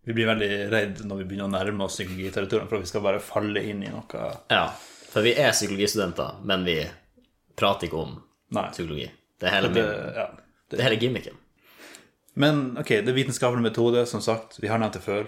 vi 0.08 0.16
blir 0.16 0.30
veldig 0.30 0.50
redd 0.72 1.02
når 1.10 1.22
vi 1.24 1.28
begynner 1.32 1.50
å 1.50 1.56
nærme 1.56 1.88
oss 1.88 1.98
psykologiterritoriet, 2.00 2.70
for 2.70 2.80
at 2.80 2.86
vi 2.88 2.92
skal 2.94 3.04
bare 3.06 3.24
falle 3.24 3.64
inn 3.72 3.84
i 3.86 3.92
noe 3.92 4.28
Ja. 4.54 4.68
For 5.08 5.26
vi 5.26 5.34
er 5.40 5.52
psykologistudenter, 5.56 6.40
men 6.48 6.66
vi 6.68 6.78
prater 7.58 7.88
ikke 7.88 8.02
om 8.02 8.16
Nei. 8.56 8.68
psykologi. 8.72 9.08
Det 9.40 9.50
er 9.50 9.56
hele, 9.56 9.74
Det, 9.74 9.84
ja. 10.16 10.28
det 10.72 10.80
er 10.80 10.90
hele 10.90 11.00
gimmicken. 11.02 11.38
Men 12.38 12.78
ok, 12.78 12.90
det 13.02 13.10
er 13.10 13.18
vitenskapelig 13.18 13.64
metode, 13.64 14.06
som 14.06 14.22
sagt. 14.22 14.60
Vi 14.62 14.70
har 14.70 14.82
nevnt 14.82 14.98
det 15.00 15.02
før. 15.06 15.28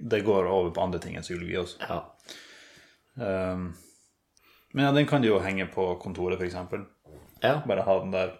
Det 0.00 0.22
går 0.24 0.48
over 0.48 0.70
på 0.72 0.80
andre 0.80 1.00
ting 1.02 1.16
enn 1.16 1.24
psykologi 1.24 1.58
også. 1.60 1.82
Ja. 1.84 1.98
Um, 3.52 3.66
men 4.72 4.86
ja, 4.86 4.92
den 4.96 5.06
kan 5.06 5.20
du 5.20 5.28
jo 5.28 5.42
henge 5.44 5.66
på 5.68 5.84
kontoret, 6.00 6.40
f.eks. 6.40 6.56
Ja. 7.42 7.58
Bare 7.66 7.84
ha 7.84 7.98
den 8.00 8.14
der 8.14 8.32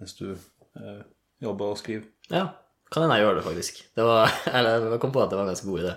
mens 0.00 0.14
du 0.18 0.34
uh, 0.34 1.00
jobber 1.40 1.72
og 1.72 1.80
skriver. 1.80 2.04
ja. 2.30 2.48
Kan 2.90 3.04
hende 3.04 3.16
jeg 3.20 3.22
gjør 3.26 3.36
det, 3.38 3.42
faktisk. 3.46 3.76
Det 3.94 4.04
var, 4.06 4.32
eller 4.58 4.86
jeg 4.90 5.00
kom 5.02 5.12
på 5.14 5.22
at 5.22 5.30
det 5.30 5.38
var 5.38 5.46
en 5.46 5.52
ganske 5.52 5.68
god 5.70 5.82
idé. 5.84 5.92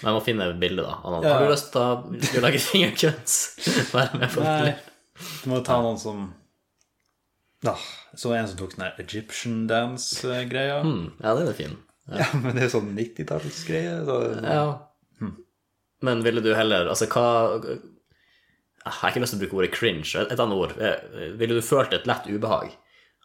Men 0.00 0.08
jeg 0.08 0.16
må 0.16 0.24
finne 0.24 0.46
et 0.48 0.60
bilde, 0.62 0.84
da. 0.86 0.94
Ja. 1.20 1.32
Har 1.34 1.44
du 1.44 1.52
lyst 1.52 1.70
til 1.74 2.40
å 2.40 2.44
lage 2.44 2.62
fingerkuns? 2.70 3.34
Være 3.92 4.20
med 4.22 4.32
på 4.32 4.46
det? 4.46 4.76
Du 5.42 5.50
må 5.52 5.60
ta 5.66 5.80
noen 5.82 5.98
som 6.00 6.28
da, 7.66 7.72
Så 8.14 8.30
en 8.36 8.46
som 8.46 8.58
tok 8.60 8.76
den 8.76 8.84
her 8.86 9.00
Egyptian 9.02 9.64
dance-greia. 9.66 10.78
Hmm, 10.86 11.08
ja, 11.18 11.32
den 11.34 11.50
er 11.50 11.56
fin. 11.58 11.74
Ja, 12.08 12.28
men 12.38 12.54
det 12.56 12.68
er 12.68 12.72
sånn 12.72 12.92
90-tallsgreie. 12.96 13.96
Så... 14.06 14.18
Ja. 14.46 14.62
Men 16.06 16.22
ville 16.22 16.38
du 16.44 16.52
heller 16.54 16.86
Altså, 16.86 17.08
hva 17.10 17.24
Jeg 17.58 18.92
har 19.00 19.10
ikke 19.10 19.20
lyst 19.24 19.34
til 19.34 19.40
å 19.40 19.42
bruke 19.42 19.58
ordet 19.58 19.72
cringe. 19.74 20.12
Et 20.22 20.30
et 20.32 20.40
annet 20.40 20.54
ord. 20.62 20.76
Eh, 20.78 21.32
Ville 21.40 21.58
du 21.58 21.64
følt 21.66 21.92
et 21.96 22.06
lett 22.08 22.28
ubehag 22.30 22.70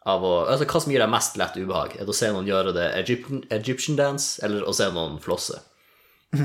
å 0.04 0.32
Altså, 0.44 0.66
hva 0.68 0.80
som 0.84 0.92
gir 0.92 1.00
deg 1.00 1.10
mest 1.12 1.38
lett 1.40 1.56
ubehag? 1.56 1.94
Er 1.96 2.04
det 2.04 2.12
å 2.12 2.16
se 2.16 2.28
noen 2.32 2.48
gjøre 2.48 2.74
det 2.76 2.90
Egyptian, 3.00 3.42
Egyptian 3.50 3.96
dance, 3.96 4.36
eller 4.44 4.66
å 4.68 4.74
se 4.76 4.90
noen 4.92 5.18
flosse? 5.24 5.60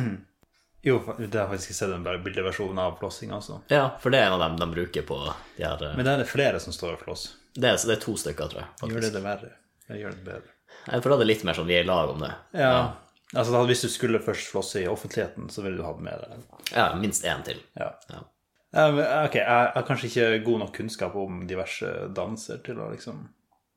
Jo, 0.82 1.02
det 1.20 1.36
har 1.36 1.50
faktisk 1.50 1.76
sett 1.76 1.92
en 1.92 2.06
bildeversjon 2.24 2.78
av 2.80 2.94
flossing, 3.02 3.34
altså. 3.36 3.58
Ja, 3.68 3.98
for 4.00 4.14
det 4.16 4.22
er 4.22 4.30
en 4.30 4.38
av 4.38 4.40
dem 4.46 4.54
de 4.62 4.68
bruker 4.72 5.04
på 5.04 5.18
de 5.58 5.66
her 5.66 5.82
eh, 5.84 5.96
Men 5.98 6.06
det 6.08 6.14
er 6.14 6.22
det 6.24 6.30
flere 6.30 6.62
som 6.64 6.72
står 6.72 6.94
og 6.94 7.02
floss. 7.02 7.26
det, 7.58 7.74
det 7.84 7.98
er 7.98 8.00
to 8.00 8.14
stykker, 8.16 8.48
tror 8.48 8.62
jeg. 8.62 8.92
Gjør 8.94 9.04
det 9.04 9.10
det 9.18 9.22
verre? 9.26 9.50
Jeg 9.90 10.00
gjør 10.06 10.16
det 10.16 10.24
bedre. 10.24 10.54
Jeg 10.86 11.04
føler 11.04 11.20
det 11.20 11.26
er 11.26 11.32
litt 11.34 11.44
mer 11.50 11.58
sånn 11.58 11.68
vi 11.68 11.76
er 11.76 11.84
i 11.84 11.90
lag 11.90 12.14
om 12.14 12.24
det. 12.24 12.32
Ja. 12.62 12.72
Altså, 13.34 13.52
da, 13.52 13.64
hvis 13.68 13.84
du 13.84 13.90
skulle 13.92 14.22
først 14.24 14.54
flosse 14.54 14.80
i 14.80 14.88
offentligheten, 14.88 15.50
så 15.52 15.66
ville 15.66 15.82
du 15.82 15.84
hatt 15.84 16.00
med 16.00 16.24
deg 16.24 16.72
Ja, 16.72 16.86
minst 16.96 17.28
én 17.28 17.44
til. 17.44 17.60
Ja. 17.76 17.92
Ja. 18.14 18.24
Ja, 18.72 18.86
ok, 19.26 19.36
jeg 19.36 19.50
har 19.76 19.84
kanskje 19.88 20.08
ikke 20.14 20.32
god 20.46 20.64
nok 20.64 20.72
kunnskap 20.78 21.16
om 21.18 21.44
diverse 21.50 21.92
danser 22.16 22.64
til 22.64 22.80
å 22.80 22.88
liksom 22.94 23.26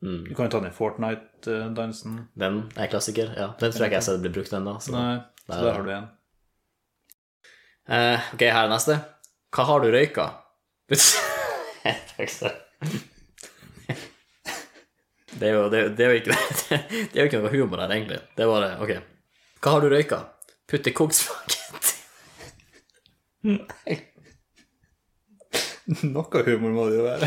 Mm. 0.03 0.25
Du 0.29 0.35
kan 0.35 0.47
jo 0.49 0.51
ta 0.51 0.61
den 0.65 0.73
Fortnite-dansen. 0.75 2.17
Den 2.35 2.57
er 2.77 2.89
klassiker. 2.91 3.29
Ja, 3.39 3.53
Den 3.61 3.71
tror 3.71 3.85
jeg 3.85 3.93
ikke 3.93 3.95
jeg 3.95 4.03
har 4.03 4.07
sett 4.09 4.21
bli 4.25 4.33
brukt 4.35 4.53
ennå. 4.59 4.75
så- 4.83 4.93
Nei, 4.97 5.21
så 5.47 5.61
der 5.63 5.73
har 5.77 5.83
du 5.87 5.91
en. 5.95 6.09
Uh, 7.89 8.19
ok, 8.35 8.41
her 8.41 8.65
er 8.65 8.69
neste. 8.73 8.97
Hva 9.55 9.65
har 9.69 9.81
du 9.81 9.91
røyka? 9.95 10.27
det 15.39 15.49
er 15.49 15.53
jo, 15.57 15.69
det, 15.73 15.97
det 15.97 16.05
er 16.07 16.11
ikke 16.19 16.37
Det 17.13 17.17
er 17.17 17.23
jo 17.23 17.29
ikke 17.31 17.41
noe 17.43 17.53
humor 17.55 17.79
her, 17.83 17.91
egentlig. 17.95 18.21
Det 18.37 18.43
er 18.45 18.51
bare 18.53 18.71
Ok. 18.85 18.93
Hva 19.63 19.71
har 19.77 19.81
du 19.85 19.89
røyka? 19.95 20.19
Putte 20.69 20.93
kokt 20.97 21.15
spagetti. 21.19 21.95
Noe 26.13 26.43
humor 26.47 26.71
må 26.77 26.83
det 26.91 26.99
jo 26.99 27.05
være. 27.07 27.27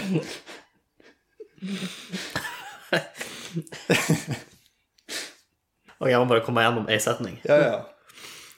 Ok, 5.96 6.10
jeg 6.12 6.20
må 6.20 6.28
bare 6.28 6.44
komme 6.44 6.60
meg 6.60 6.68
gjennom 6.68 6.90
ei 6.92 7.00
setning. 7.02 7.38
Ja, 7.48 7.58
ja. 7.62 7.76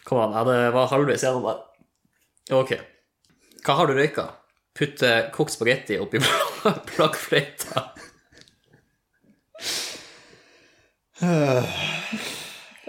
Kom 0.07 0.19
an, 0.23 0.33
det 0.47 0.57
var 0.73 0.89
halvveis 0.89 1.23
gjennom 1.25 1.45
der. 1.45 1.59
Ok. 2.57 2.73
Hva 3.65 3.75
har 3.77 3.89
du 3.89 3.97
røyka? 3.97 4.29
Putte 4.77 5.11
kokt 5.35 5.53
spagetti 5.53 5.97
oppi 6.01 6.21
plaggfløyta. 6.93 7.83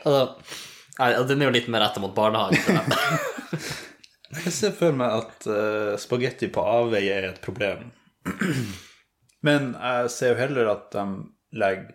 Altså, 0.05 1.25
Den 1.29 1.43
er 1.43 1.49
jo 1.49 1.55
litt 1.57 1.69
mer 1.73 1.85
retta 1.87 2.01
mot 2.03 2.15
barnehage. 2.17 2.61
jeg. 2.67 2.83
Jeg 4.45 4.53
ser 4.53 4.75
for 4.77 4.93
meg 4.93 5.09
at 5.23 5.47
uh, 5.49 5.95
spagetti 6.01 6.51
på 6.53 6.61
avveie 6.61 7.15
er 7.17 7.31
et 7.31 7.39
problem. 7.41 7.87
Men 9.47 9.71
jeg 9.73 10.11
ser 10.13 10.35
jo 10.35 10.39
heller 10.43 10.69
at 10.75 10.91
de 10.93 11.05
legger 11.53 11.95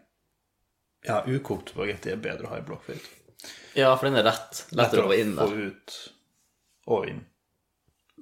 Ja, 1.04 1.20
ukokt 1.28 1.74
spagetti 1.74 2.14
er 2.14 2.22
bedre 2.24 2.48
å 2.48 2.54
ha 2.54 2.62
i 2.62 2.66
blokkfløyte. 2.66 3.10
ja, 3.76 3.90
for 3.98 4.08
den 4.08 4.16
er 4.22 4.24
rett. 4.30 4.66
Lettere 4.72 5.04
å 5.04 5.10
få 5.12 5.18
inn 5.20 5.36
få 5.36 5.50
ut 5.52 5.98
og 6.88 7.08
inn. 7.10 7.26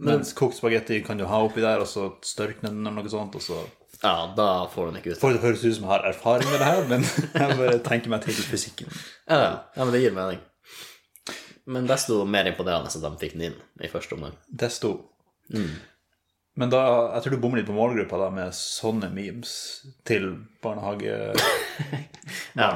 Mens 0.01 0.33
kokt 0.33 0.57
spagetti 0.57 1.01
kan 1.05 1.19
du 1.19 1.27
ha 1.29 1.43
oppi 1.45 1.61
der, 1.61 1.81
og 1.83 1.87
så 1.89 2.07
størkne 2.25 2.71
den 2.71 2.81
eller 2.87 3.03
noe 3.03 3.11
sånt, 3.11 3.35
og 3.37 3.43
så 3.45 3.59
Ja, 4.01 4.31
da 4.33 4.65
får 4.71 4.87
du 4.87 4.91
den 4.91 5.01
ikke 5.01 5.11
ut. 5.13 5.19
For 5.21 5.35
det 5.35 5.43
høres 5.43 5.61
ut 5.61 5.75
som 5.75 5.83
jeg 5.85 5.91
har 5.91 6.07
erfaring 6.09 6.49
med 6.49 6.57
det 6.63 6.69
her, 6.71 6.87
men 6.89 7.03
jeg 7.43 7.57
bare 7.59 7.81
tenker 7.85 8.09
meg 8.09 8.23
til 8.25 8.33
fysikken. 8.33 8.89
Ja, 9.29 9.37
ja. 9.37 9.51
ja, 9.75 9.83
men 9.83 9.93
det 9.93 10.01
gir 10.01 10.15
mening. 10.15 10.39
Men 11.69 11.85
desto 11.85 12.23
mer 12.25 12.49
imponerende 12.49 12.89
at 12.89 13.03
de 13.03 13.11
fikk 13.21 13.35
den 13.37 13.51
inn 13.51 13.59
i 13.85 13.91
første 13.91 14.17
omgang. 14.17 14.33
Desto. 14.49 14.95
Men 16.61 16.69
da, 16.69 16.81
jeg 17.15 17.23
tror 17.25 17.33
du 17.35 17.41
bommer 17.41 17.57
litt 17.61 17.67
på 17.69 17.73
målgruppa 17.75 18.19
da 18.21 18.29
med 18.33 18.53
sånne 18.57 19.09
memes 19.15 19.51
til 20.07 20.31
barnehage... 20.63 21.15
Ja. 22.55 22.67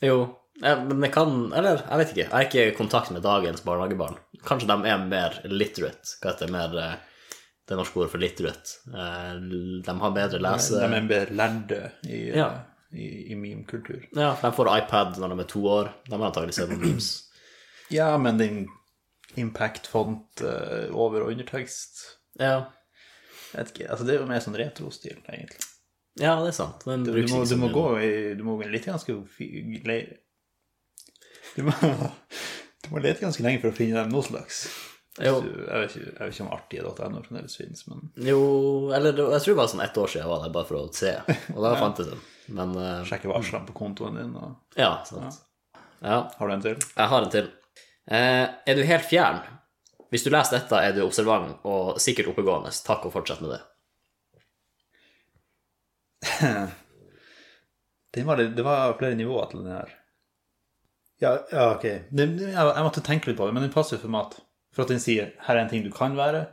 Jo, 0.00 0.16
ja, 0.62 0.72
men 0.86 1.00
det 1.02 1.10
kan 1.12 1.52
Eller, 1.52 1.82
jeg 1.84 1.98
vet 2.00 2.12
ikke. 2.14 2.24
Jeg 2.24 2.32
er 2.38 2.46
ikke 2.46 2.64
i 2.70 2.74
kontakt 2.78 3.10
med 3.12 3.22
dagens 3.26 3.62
barnehagebarn. 3.66 4.16
Kanskje 4.46 4.68
de 4.70 4.76
er 4.88 5.02
mer 5.10 5.36
literate. 5.50 6.14
Hva 6.22 6.32
heter 6.32 6.46
det? 6.48 6.54
Mer 6.54 6.76
eh, 6.80 6.94
det 7.68 7.76
norske 7.78 8.00
ordet 8.00 8.12
for 8.14 8.22
literate. 8.22 8.78
Eh, 8.88 9.34
De 9.86 9.96
har 10.04 10.14
bedre 10.16 10.40
lese... 10.42 10.78
De 10.80 10.86
er 10.88 11.06
mer 11.10 11.32
lærde 11.42 11.80
i, 12.08 12.22
Ja. 12.38 12.48
i, 12.94 13.10
i 13.34 13.38
meme-kultur. 13.38 14.06
Ja, 14.16 14.32
de 14.40 14.52
får 14.56 14.72
iPad 14.78 15.18
når 15.20 15.34
de 15.36 15.44
er 15.44 15.50
to 15.52 15.64
år. 15.76 15.92
De 16.08 16.14
har 16.16 16.26
antagelig 16.30 16.56
sett 16.56 16.72
noen 16.72 16.82
memes. 16.86 17.10
Ja, 17.92 18.12
men 18.22 18.38
din 18.40 18.62
impact-font 19.38 20.40
eh, 20.46 20.88
over- 20.94 21.26
og 21.26 21.32
undertekst 21.34 22.04
Ja. 22.40 22.64
Jeg 23.50 23.58
vet 23.58 23.72
ikke, 23.74 23.90
altså 23.90 24.06
Det 24.06 24.14
er 24.14 24.20
jo 24.20 24.28
mer 24.30 24.42
sånn 24.44 24.58
retro-stil, 24.58 25.18
egentlig. 25.26 25.64
ja, 26.20 26.36
det 26.42 26.52
er 26.52 26.56
sant. 26.56 26.84
Den 26.86 27.04
Du 27.06 27.12
du, 27.14 27.22
må, 27.32 27.42
du 27.44 27.56
må 27.58 27.70
gå 27.74 27.86
i 28.02 28.10
Du 28.38 28.44
må 28.46 28.58
litt 28.62 28.86
ganske 28.86 29.16
Du 31.56 31.62
må, 31.66 31.74
du 32.84 32.88
må 32.92 33.02
lete 33.02 33.24
ganske 33.24 33.42
lenge 33.42 33.60
for 33.62 33.72
å 33.72 33.76
finne 33.76 33.98
dem 34.04 34.14
noe 34.14 34.22
slags. 34.26 34.64
Jo. 35.18 35.40
Jeg, 35.42 35.80
vet 35.82 35.94
ikke, 35.98 36.06
jeg 36.06 36.20
vet 36.20 36.34
ikke 36.36 36.44
om 36.46 36.52
artige.no 36.54 37.22
fremdeles 37.26 37.56
finnes, 37.58 37.82
men 37.90 38.04
Jo, 38.24 38.40
eller 38.94 39.18
jeg 39.18 39.42
tror 39.42 39.52
det 39.52 39.58
var 39.58 39.70
sånn 39.72 39.82
ett 39.84 39.98
år 39.98 40.12
siden 40.12 40.22
jeg 40.22 40.30
var 40.30 40.44
der, 40.44 40.52
bare 40.54 40.68
for 40.68 40.78
å 40.78 40.84
se. 40.94 41.14
Og 41.56 41.62
da 41.66 41.72
fantes 41.82 42.10
den. 42.12 42.22
Men 42.56 42.74
uh, 42.78 43.00
sjekke 43.06 43.30
varslene 43.30 43.66
på 43.68 43.74
kontoen 43.82 44.16
din. 44.20 44.30
Og... 44.38 44.54
ja, 44.78 44.92
sant. 45.08 45.42
Ja, 46.00 46.22
Har 46.38 46.48
du 46.48 46.54
en 46.54 46.62
til? 46.64 46.78
jeg 46.96 47.12
har 47.12 47.26
en 47.26 47.32
til. 47.34 47.50
Eh, 48.10 48.46
er 48.66 48.78
du 48.78 48.80
helt 48.88 49.04
fjern? 49.06 49.42
Hvis 50.10 50.24
du 50.26 50.30
leser 50.32 50.58
dette, 50.58 50.78
er 50.78 50.94
du 50.94 51.04
observant 51.04 51.62
og 51.68 52.00
sikkert 52.02 52.30
oppegående. 52.32 52.72
Takk 52.86 53.06
og 53.06 53.14
fortsett 53.14 53.42
med 53.44 53.54
det. 53.54 53.60
det, 58.16 58.24
var, 58.26 58.42
det 58.42 58.64
var 58.66 58.96
flere 58.98 59.18
nivåer 59.18 59.50
til 59.50 59.62
den 59.62 59.74
her. 59.74 59.92
Ja, 61.22 61.36
ja 61.52 61.66
ok. 61.76 61.86
Det, 62.10 62.26
jeg, 62.42 62.54
jeg 62.56 62.86
måtte 62.86 63.04
tenke 63.06 63.30
litt 63.30 63.38
på 63.38 63.46
det, 63.46 63.54
men 63.54 63.66
den 63.66 63.74
passer 63.74 63.96
jo 63.96 64.04
for 64.04 64.14
mat. 64.14 64.34
For 64.74 64.84
at 64.84 64.92
den 64.92 65.02
sier 65.02 65.32
her 65.46 65.56
er 65.56 65.64
en 65.64 65.70
ting 65.70 65.86
du 65.86 65.92
kan 65.94 66.16
være, 66.18 66.46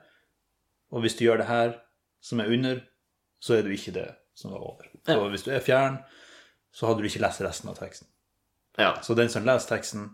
og 0.93 1.03
hvis 1.03 1.17
du 1.17 1.25
gjør 1.25 1.41
det 1.41 1.49
her, 1.49 1.75
som 2.23 2.41
er 2.41 2.51
under, 2.53 2.79
så 3.43 3.57
er 3.57 3.65
du 3.65 3.73
ikke 3.73 3.93
det 3.95 4.07
som 4.37 4.53
var 4.53 4.63
over. 4.65 4.87
Så 5.05 5.17
hvis 5.33 5.45
du 5.45 5.51
er 5.53 5.65
fjern, 5.65 5.99
så 6.73 6.87
hadde 6.87 7.01
du 7.01 7.09
ikke 7.09 7.21
lest 7.23 7.41
resten 7.41 7.71
av 7.71 7.77
teksten. 7.79 8.09
Ja. 8.77 8.93
Så 9.01 9.15
den 9.17 9.29
som 9.33 9.45
leser 9.45 9.69
teksten, 9.69 10.09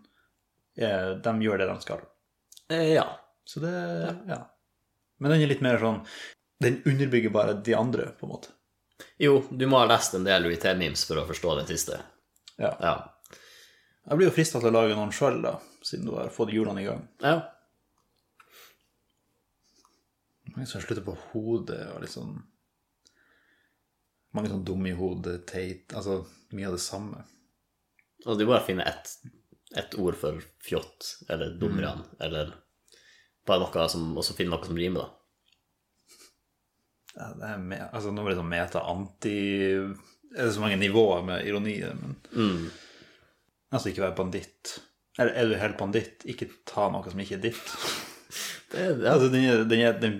eh, 0.77 1.15
de 1.23 1.33
gjør 1.43 1.59
det 1.59 1.67
de 1.67 1.75
skal. 1.83 2.03
Eh, 2.71 2.93
ja. 2.95 3.07
Så 3.45 3.59
det 3.63 3.73
ja. 4.27 4.39
Men 5.19 5.31
den 5.31 5.43
er 5.43 5.51
litt 5.51 5.63
mer 5.63 5.77
sånn 5.81 6.01
Den 6.63 6.81
underbygger 6.87 7.31
bare 7.33 7.53
de 7.59 7.73
andre, 7.75 8.05
på 8.19 8.27
en 8.27 8.31
måte. 8.31 8.53
Jo, 9.19 9.41
du 9.51 9.65
må 9.67 9.81
ha 9.81 9.87
lest 9.89 10.13
en 10.15 10.23
del 10.23 10.45
UiT-memes 10.47 11.03
for 11.09 11.19
å 11.19 11.25
forstå 11.27 11.57
den 11.59 11.67
siste. 11.67 11.97
Ja. 12.55 12.71
Ja. 12.79 12.93
Jeg 14.07 14.19
blir 14.19 14.29
jo 14.29 14.35
frista 14.35 14.61
til 14.61 14.71
å 14.71 14.77
lage 14.77 14.95
noen 14.95 15.11
sjøl, 15.15 15.41
da, 15.43 15.57
siden 15.83 16.07
du 16.07 16.13
har 16.15 16.31
fått 16.31 16.53
hjulene 16.55 16.83
i 16.83 16.87
gang. 16.87 17.03
ja. 17.23 17.41
Mange 20.53 20.67
som 20.69 20.83
slutter 20.83 21.01
på 21.01 21.15
hodet 21.31 21.79
og 21.95 22.03
litt 22.03 22.13
sånn 22.13 22.35
Mange 24.37 24.51
sånn 24.51 24.65
dumme 24.65 24.91
i 24.91 24.97
hodet, 24.97 25.47
teit 25.49 25.93
Altså 25.97 26.19
mye 26.53 26.67
av 26.69 26.75
det 26.77 26.83
samme. 26.83 27.23
Og 28.27 28.37
du 28.37 28.45
bare 28.45 28.65
finner 28.65 28.89
ett 28.89 29.15
et 29.73 29.95
ord 29.97 30.13
for 30.13 30.37
fjott, 30.61 31.07
eller 31.33 31.55
dumran, 31.57 32.03
eller 32.21 32.51
bare 33.47 33.59
noe 33.65 33.89
som 33.89 34.17
Og 34.17 34.23
så 34.23 34.35
finne 34.37 34.53
noe 34.55 34.65
som 34.65 34.77
rimer, 34.79 35.01
da. 35.01 35.09
Ja, 37.15 37.27
det 37.37 37.49
er 37.51 37.59
me 37.61 37.77
altså, 37.93 38.09
nå 38.13 38.23
blir 38.25 38.33
det 38.33 38.39
sånn 38.41 38.49
meta-anti 38.49 39.33
Er 40.33 40.47
det 40.47 40.53
så 40.55 40.63
mange 40.63 40.79
nivåer 40.81 41.21
med 41.27 41.45
ironi 41.45 41.75
i 41.77 41.83
det, 41.85 41.93
men 41.99 42.15
Mm. 42.33 42.71
Altså 43.73 43.89
ikke 43.89 44.01
være 44.03 44.15
banditt. 44.17 44.71
Eller 45.17 45.33
er 45.37 45.47
du 45.49 45.55
helt 45.57 45.77
banditt, 45.79 46.23
ikke 46.29 46.45
ta 46.69 46.87
noe 46.93 47.09
som 47.09 47.19
ikke 47.21 47.35
er 47.39 47.43
ditt. 47.47 47.61
Det, 48.73 48.83
ja, 49.03 49.11
Altså, 49.13 49.29
den 49.33 49.67
den 49.69 49.99
den, 50.01 50.15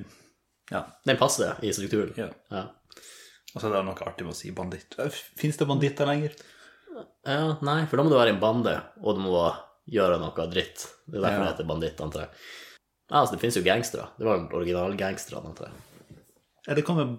Ja. 0.72 0.84
den 1.06 1.18
passer 1.18 1.58
i 1.66 1.72
strukturen. 1.74 2.14
ja. 2.18 2.30
Ja. 2.52 2.64
Og 3.56 3.62
så 3.62 3.68
er 3.70 3.74
det 3.76 3.84
noe 3.86 4.06
artig 4.06 4.26
med 4.26 4.34
å 4.34 4.38
si 4.38 4.50
banditt. 4.52 4.96
Fins 5.38 5.58
det 5.58 5.68
banditter 5.70 6.06
lenger? 6.10 6.34
ja. 7.26 7.58
Nei, 7.62 7.86
for 7.86 7.98
da 7.98 8.04
må 8.04 8.10
du 8.10 8.18
være 8.18 8.30
i 8.34 8.36
en 8.36 8.40
bande, 8.42 8.74
og 9.02 9.16
du 9.18 9.22
må 9.26 9.56
gjøre 9.90 10.20
noe 10.22 10.48
dritt. 10.50 10.88
Det 11.06 11.18
er 11.18 11.22
derfor 11.26 11.40
Ja. 11.40 11.46
det 11.46 11.52
heter 11.54 11.70
banditt, 11.70 12.02
antar 12.02 12.22
jeg. 12.22 12.30
Ja, 13.14 13.20
altså, 13.22 13.36
det 13.36 13.44
finnes 13.44 13.60
jo 13.60 13.62
gangstere. 13.62 14.08
Det 14.18 14.26
var 14.26 14.48
originalgangsterne, 14.58 15.52
antar 15.52 15.70
jeg. 15.70 16.76
Det 16.80 16.86
kommer 16.88 17.12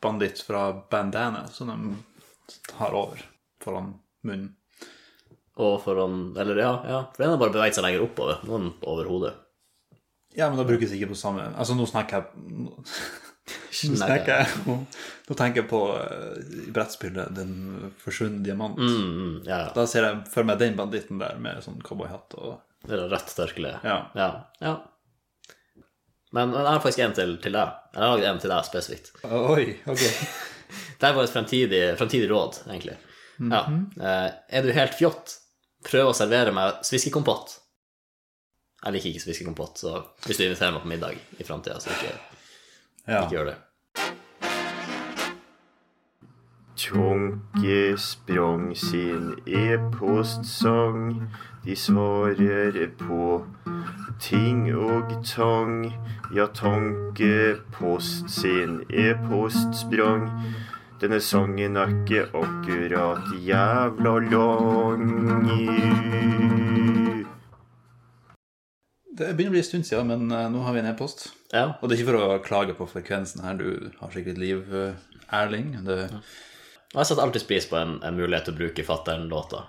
banditt 0.00 0.40
fra 0.40 0.70
bandana, 0.90 1.44
som 1.52 1.68
de 1.68 2.72
har 2.78 2.96
over 2.96 3.20
foran 3.60 3.92
munnen? 4.24 4.54
Og 5.60 5.82
foran 5.84 6.32
Eller 6.40 6.56
ja, 6.56 6.70
ja. 6.88 7.00
For 7.12 7.22
den 7.22 7.34
har 7.34 7.40
bare 7.42 7.52
beveget 7.52 7.76
seg 7.76 7.84
lenger 7.84 8.06
oppover. 8.06 8.40
Noen 8.48 8.70
over 8.88 9.10
hodet. 9.10 9.34
Ja, 10.32 10.48
men 10.48 10.56
da 10.56 10.64
brukes 10.64 10.88
det 10.88 10.96
ikke 10.96 11.10
på 11.12 11.18
samme 11.20 11.44
Altså, 11.52 11.74
nå 11.76 11.84
snakker 11.84 12.22
jeg 12.22 12.54
Nå 12.64 12.78
Snakker 13.76 14.30
jeg 14.40 14.76
Nå 15.28 15.36
tenker 15.36 15.60
jeg 15.60 15.68
på 15.68 15.80
i 16.62 16.72
brettspillet 16.72 17.34
Den 17.36 17.90
forsvunne 18.00 18.40
diamant. 18.46 18.80
Mm, 18.80 19.10
mm, 19.12 19.34
ja, 19.44 19.66
ja. 19.66 19.74
Da 19.76 19.84
ser 19.90 20.08
jeg 20.08 20.22
for 20.32 20.48
meg 20.48 20.62
den 20.62 20.78
banditten 20.78 21.20
der 21.20 21.36
med 21.36 21.60
sånn 21.66 21.84
cowboyhatt 21.84 22.38
og 22.40 22.62
Det 22.86 22.96
er 22.96 23.12
rødt 23.12 23.36
tørkle. 23.36 23.76
Ja. 23.84 23.98
ja. 24.16 24.30
Men, 26.32 26.50
men 26.50 26.62
jeg 26.64 26.70
har 26.72 26.80
faktisk 26.80 27.02
en 27.04 27.14
til, 27.16 27.32
til 27.44 27.52
deg. 27.52 27.72
Jeg 27.92 28.00
har 28.02 28.12
lagd 28.16 28.24
en 28.30 28.38
til 28.40 28.52
deg 28.54 28.64
spesifikt. 28.68 29.10
Oi, 29.28 29.66
ok. 29.92 30.04
Det 31.02 31.08
er 31.08 31.16
vårt 31.16 31.32
fremtidig, 31.34 31.80
fremtidig 31.98 32.28
råd, 32.30 32.62
egentlig. 32.70 32.94
Ja. 33.42 33.64
Mhm. 33.68 33.82
Eh, 34.00 34.28
er 34.56 34.62
du 34.64 34.70
helt 34.72 34.94
fjott, 34.96 35.34
prøv 35.84 36.12
å 36.12 36.14
servere 36.16 36.54
meg 36.54 36.78
sviskekompott. 36.86 37.58
Jeg 38.82 38.94
liker 38.96 39.10
ikke 39.12 39.24
sviskekompott, 39.26 39.82
så 39.82 39.92
hvis 40.26 40.38
du 40.40 40.44
inviterer 40.46 40.72
meg 40.74 40.82
på 40.86 40.90
middag 40.90 41.18
i 41.38 41.44
framtida, 41.46 41.76
så 41.82 41.92
ikke, 41.94 42.14
Ja. 43.08 43.20
ikke 43.24 43.36
gjør 43.36 43.50
det. 43.52 43.56
Tjonke 46.82 47.96
sprang 47.96 48.74
sin 48.74 49.36
e-postsang. 49.46 51.28
De 51.64 51.76
svarer 51.76 52.88
på 52.98 53.46
ting 54.18 54.66
og 54.74 55.14
tang. 55.22 55.92
Ja, 56.34 56.48
tankepost 56.50 58.26
sin 58.34 58.80
e-post 58.90 59.78
sprang. 59.84 60.26
Denne 60.98 61.22
sangen 61.22 61.78
er 61.78 61.94
ikke 61.94 62.26
akkurat 62.34 63.30
jævla 63.38 64.18
lang. 64.34 65.08
Det 69.12 69.34
begynner 69.36 69.52
å 69.52 69.54
bli 69.54 69.62
en 69.62 69.70
stund 69.70 69.86
siden, 69.86 70.10
men 70.10 70.30
eh, 70.34 70.50
nå 70.50 70.66
har 70.66 70.74
vi 70.74 70.82
en 70.82 70.94
e-post. 70.96 71.28
Ja. 71.54 71.76
Og 71.78 71.86
det 71.86 71.94
er 71.94 72.00
ikke 72.00 72.10
for 72.10 72.22
å 72.26 72.42
klage 72.42 72.74
på 72.74 72.90
frekvensen 72.90 73.46
her, 73.46 73.54
du 73.60 73.92
har 74.02 74.10
sikkert 74.10 74.42
liv, 74.42 74.66
eh, 74.74 75.12
Erling. 75.30 75.76
Det, 75.86 76.08
Og 76.92 77.00
jeg 77.00 77.08
setter 77.08 77.24
alltid 77.24 77.46
pris 77.48 77.68
på 77.70 77.78
en, 77.80 77.96
en 78.04 78.18
mulighet 78.18 78.48
til 78.48 78.54
å 78.54 78.60
bruke 78.60 78.84
fattern-låta. 78.84 79.64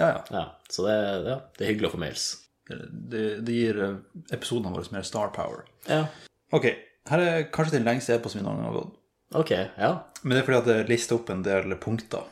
ja, 0.00 0.08
ja. 0.12 0.20
Ja, 0.34 0.44
så 0.68 0.84
det, 0.86 0.96
ja, 1.28 1.38
det 1.56 1.64
er 1.64 1.72
hyggelig 1.72 1.90
å 1.90 1.94
få 1.96 2.02
mails. 2.02 2.26
Det, 2.68 3.22
det 3.40 3.54
gir 3.54 3.78
eh, 3.80 3.94
episodene 4.36 4.74
våre 4.74 4.92
mer 4.92 5.06
star 5.08 5.32
power. 5.32 5.64
Ja. 5.88 6.04
Ok, 6.52 6.68
her 7.08 7.24
er 7.24 7.46
kanskje 7.52 7.78
den 7.78 7.88
lengste 7.88 8.16
e-posten 8.18 8.42
vi 8.42 8.46
noen 8.46 8.60
gang 8.60 8.68
har 8.68 8.76
gått. 8.82 8.98
Ok, 9.38 9.52
ja. 9.56 9.92
Men 10.22 10.34
det 10.34 10.42
er 10.42 10.48
fordi 10.48 10.58
at 10.60 10.68
det 10.68 10.90
lister 10.90 11.16
opp 11.18 11.32
en 11.32 11.44
del 11.44 11.76
punkter. 11.80 12.28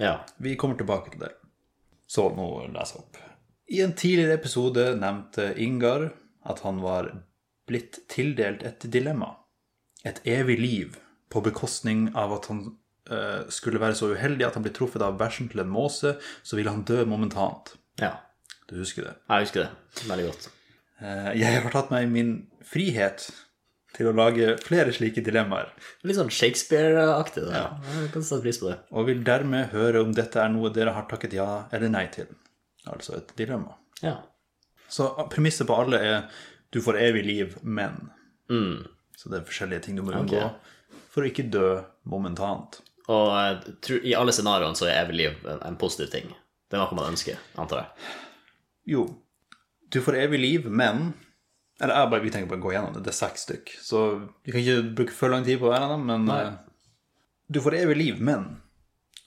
Ja. 0.00 0.18
Vi 0.36 0.56
kommer 0.60 0.76
tilbake 0.76 1.12
til 1.14 1.24
det. 1.24 1.32
Så 2.08 2.28
nå 2.36 2.48
leser 2.72 2.98
jeg 2.98 3.04
opp. 3.04 3.18
I 3.68 3.80
en 3.84 3.92
tidligere 3.96 4.38
episode 4.38 4.84
nevnte 4.96 5.50
Ingar 5.60 6.10
at 6.48 6.62
han 6.64 6.80
var 6.80 7.10
blitt 7.68 7.98
tildelt 8.08 8.62
et 8.64 8.86
dilemma. 8.88 9.34
Et 10.08 10.20
evig 10.24 10.56
liv, 10.60 10.96
på 11.28 11.42
bekostning 11.44 12.06
av 12.16 12.32
at 12.38 12.48
han 12.48 12.62
skulle 13.50 13.80
være 13.80 13.94
så 13.98 14.10
uheldig 14.14 14.46
at 14.46 14.54
han 14.58 14.62
blir 14.66 14.74
truffet 14.76 15.02
av 15.02 15.16
bæsjen 15.20 15.48
til 15.52 15.60
en 15.64 15.70
måse, 15.72 16.14
så 16.42 16.56
vil 16.58 16.68
han 16.68 16.84
dø 16.88 17.04
momentant. 17.08 17.74
Ja. 18.00 18.14
Du 18.68 18.76
husker 18.78 19.06
det. 19.08 19.14
Jeg 19.30 19.46
husker 19.46 19.64
det 19.66 20.06
veldig 20.10 20.26
godt. 20.28 20.48
Eh, 21.00 21.28
Jeg 21.40 21.62
har 21.62 21.70
tatt 21.72 21.90
meg 21.94 22.08
min 22.12 22.32
frihet 22.68 23.30
til 23.96 24.10
å 24.10 24.12
lage 24.14 24.58
flere 24.62 24.92
slike 24.92 25.22
dilemmaer, 25.24 25.70
Litt 26.04 26.18
sånn 26.18 26.28
Shakespeare-aktig. 26.30 27.46
Ja. 27.50 27.78
Jeg 28.02 28.10
kan 28.12 28.22
sette 28.22 28.42
pris 28.44 28.58
på 28.60 28.68
det. 28.68 28.78
og 28.92 29.06
vil 29.08 29.22
dermed 29.24 29.70
høre 29.72 30.02
om 30.04 30.12
dette 30.14 30.36
er 30.42 30.52
noe 30.52 30.68
dere 30.70 30.92
har 30.92 31.06
takket 31.08 31.32
ja 31.38 31.64
eller 31.72 31.88
nei 31.88 32.06
til. 32.12 32.26
Altså 32.86 33.16
et 33.16 33.32
dilemma. 33.36 33.74
Ja. 34.02 34.18
Så 34.88 35.08
premisset 35.32 35.66
på 35.66 35.74
alle 35.80 35.98
er 35.98 36.22
du 36.72 36.80
får 36.84 37.00
evig 37.08 37.24
liv, 37.24 37.56
men 37.62 38.10
Mm. 38.50 38.86
Så 39.16 39.28
det 39.28 39.40
er 39.40 39.44
forskjellige 39.44 39.82
ting 39.82 39.96
du 39.96 40.02
må 40.02 40.12
unngå 40.16 40.54
for 41.10 41.20
å 41.22 41.26
ikke 41.28 41.50
dø 41.50 41.82
momentant. 42.08 42.78
Og 43.08 43.94
i 44.04 44.12
alle 44.16 44.34
scenarioene 44.36 44.76
så 44.76 44.88
er 44.88 45.00
evig 45.02 45.16
liv 45.22 45.48
en, 45.54 45.78
positiv 45.80 46.10
ting. 46.12 46.28
Det 46.68 46.76
er 46.76 46.82
noe 46.82 46.98
man 46.98 47.14
ønsker, 47.14 47.40
antar 47.60 47.86
jeg. 47.86 48.10
Jo, 48.92 49.06
du 49.88 50.00
får 50.04 50.18
evig 50.26 50.40
liv, 50.42 50.68
men 50.68 51.12
Eller 51.80 51.94
jeg 51.94 52.10
bare, 52.10 52.22
vi 52.24 52.30
tenker 52.34 52.50
bare 52.50 52.58
å 52.58 52.64
gå 52.64 52.72
gjennom 52.74 52.94
det. 52.96 53.04
Det 53.06 53.12
er 53.12 53.16
seks 53.20 53.44
stykk. 53.46 53.72
Så 53.80 53.98
vi 54.42 54.50
kan 54.50 54.64
ikke 54.64 54.94
bruke 54.98 55.14
for 55.14 55.30
lang 55.30 55.44
tid 55.46 55.60
på 55.60 55.70
hver 55.70 55.84
av 55.86 55.92
dem, 55.94 56.08
men 56.10 56.24
Nei. 56.26 56.40
Du 57.48 57.62
får 57.64 57.78
evig 57.78 57.94
liv, 57.96 58.18
men 58.20 58.58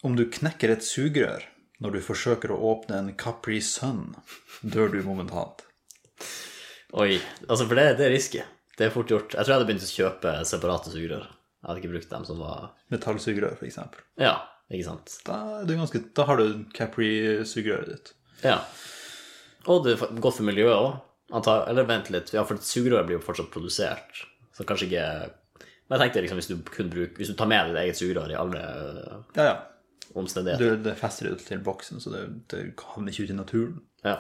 om 0.06 0.18
du 0.18 0.28
knekker 0.30 0.70
et 0.70 0.84
sugerør 0.86 1.48
når 1.82 1.96
du 1.96 2.04
forsøker 2.06 2.52
å 2.54 2.60
åpne 2.76 3.00
en 3.00 3.14
Capri 3.18 3.58
Sun, 3.66 4.12
dør 4.62 4.92
du 4.94 5.00
momentant. 5.06 5.64
Oi. 6.92 7.16
Altså, 7.48 7.66
for 7.66 7.80
det, 7.80 7.96
det 7.98 8.06
er 8.06 8.14
risky. 8.14 8.44
Det 8.78 8.88
er 8.88 8.94
fort 8.94 9.10
gjort. 9.10 9.34
Jeg 9.34 9.42
tror 9.42 9.54
jeg 9.54 9.58
hadde 9.58 9.70
begynt 9.72 9.88
å 9.88 9.96
kjøpe 9.96 10.36
separate 10.52 10.94
sugerør. 10.94 11.26
Jeg 11.62 11.70
hadde 11.70 11.82
ikke 11.84 11.92
brukt 11.94 12.10
dem 12.16 12.24
som 12.26 12.40
var 12.42 12.72
Metallsugerør, 12.90 13.54
f.eks. 13.60 13.78
Ja, 14.18 14.34
ikke 14.74 14.88
sant. 14.88 15.14
Da, 15.28 15.36
du 15.68 15.76
ganske, 15.78 16.02
da 16.18 16.26
har 16.26 16.40
du 16.42 16.64
Capri-sugerøret 16.74 17.92
ditt. 17.94 18.14
Ja. 18.42 18.58
Og 19.70 19.84
det 19.86 19.94
er 20.00 20.16
godt 20.24 20.40
for 20.40 20.48
miljøet 20.48 20.74
òg. 20.74 20.96
Eller 21.70 21.86
vent 21.88 22.10
litt, 22.12 22.34
ja, 22.34 22.42
for 22.48 22.58
sugerøret 22.66 23.08
blir 23.08 23.20
jo 23.20 23.24
fortsatt 23.24 23.52
produsert. 23.54 24.24
Så 24.58 24.66
kanskje 24.68 24.90
ikke 24.90 25.04
Men 25.88 25.96
jeg 25.96 26.02
tenkte 26.10 26.22
liksom 26.26 26.40
hvis 26.42 26.50
du 26.50 26.58
kun 26.68 26.90
bruker 26.92 27.16
Hvis 27.22 27.30
du 27.32 27.36
tar 27.40 27.48
med 27.48 27.70
ditt 27.70 27.78
eget 27.80 27.96
sugerør 28.00 28.34
i 28.34 28.36
alle 28.36 28.60
Ja, 29.38 29.46
ja. 29.46 29.54
omstendigheter. 30.20 30.76
Du, 30.76 30.84
det 30.90 30.98
fester 31.00 31.30
det 31.30 31.46
til 31.48 31.62
boksen, 31.64 32.02
så 32.04 32.12
det, 32.12 32.22
det 32.52 32.66
havner 32.84 33.14
ikke 33.14 33.30
ut 33.30 33.32
i 33.32 33.38
naturen. 33.38 33.78
Ja. 34.04 34.18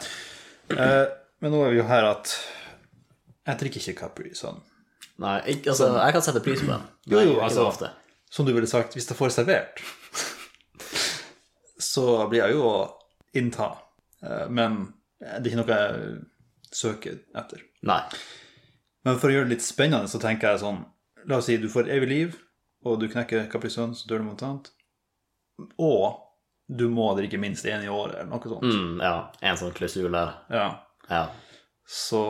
Eh, 0.71 1.05
men 1.43 1.51
nå 1.51 1.65
er 1.65 1.73
vi 1.73 1.81
jo 1.81 1.87
her 1.89 2.07
at 2.13 2.31
jeg 3.49 3.59
drikker 3.59 3.81
ikke 3.81 3.99
Capri 4.05 4.31
Sun. 4.37 4.61
Nei, 5.21 5.35
ikke, 5.53 5.69
altså, 5.73 5.87
jeg 5.97 6.13
kan 6.15 6.23
sette 6.25 6.41
pris 6.45 6.61
på 6.63 6.69
den. 6.71 6.85
Jo, 7.11 7.17
Nei, 7.19 7.25
jo, 7.29 7.39
altså- 7.45 7.67
ofte. 7.69 7.91
Som 8.31 8.45
du 8.47 8.53
ville 8.55 8.67
sagt, 8.67 8.93
hvis 8.95 9.09
jeg 9.09 9.17
får 9.17 9.33
servert, 9.35 9.81
så 11.91 12.27
blir 12.31 12.45
jeg 12.45 12.55
jo 12.55 12.63
å 12.67 12.77
innta. 13.37 13.71
Eh, 14.23 14.47
Men 14.49 14.93
det 15.19 15.33
er 15.41 15.49
ikke 15.51 15.59
noe 15.61 15.77
jeg 15.77 16.21
søker 16.71 17.17
etter. 17.37 17.61
Nei. 17.83 17.99
Men 19.05 19.17
for 19.19 19.29
å 19.29 19.33
gjøre 19.35 19.49
det 19.49 19.57
litt 19.57 19.65
spennende, 19.65 20.07
så 20.11 20.21
tenker 20.21 20.53
jeg 20.53 20.61
sånn 20.63 20.83
La 21.29 21.37
oss 21.37 21.45
si 21.45 21.57
du 21.61 21.67
får 21.69 21.85
evig 21.93 22.07
liv, 22.09 22.37
og 22.87 22.95
du 23.01 23.05
knekker 23.11 23.43
Capri 23.51 23.69
Sun, 23.69 23.91
så 23.93 24.07
dør 24.09 24.23
du 24.23 24.25
momentant. 24.25 24.71
Og 25.77 26.15
du 26.65 26.87
må 26.89 27.11
drikke 27.13 27.37
minst 27.37 27.67
én 27.69 27.83
i 27.85 27.89
året, 27.93 28.15
eller 28.23 28.31
noe 28.31 28.49
sånt. 28.49 28.63
Mm, 28.65 28.95
ja, 29.03 29.11
en 29.45 29.59
sånn 29.59 29.75
klausul 29.77 30.07
der. 30.15 30.31
Ja. 30.49 30.63
Ja. 31.11 31.19
Så 31.85 32.23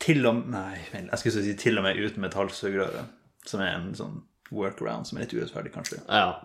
til 0.00 0.26
og 0.28 0.44
Nei, 0.50 0.78
jeg 0.94 1.20
skulle 1.20 1.44
si 1.44 1.54
til 1.60 1.78
og 1.80 1.84
med 1.86 1.98
uten 2.00 2.24
metallsugerøre. 2.24 3.06
som 3.46 3.60
er 3.64 3.74
en 3.74 3.94
sånn 3.96 4.18
workaround 4.52 5.06
som 5.08 5.18
er 5.18 5.24
litt 5.24 5.34
urettferdig, 5.36 5.72
kanskje. 5.74 6.00
ja. 6.08 6.40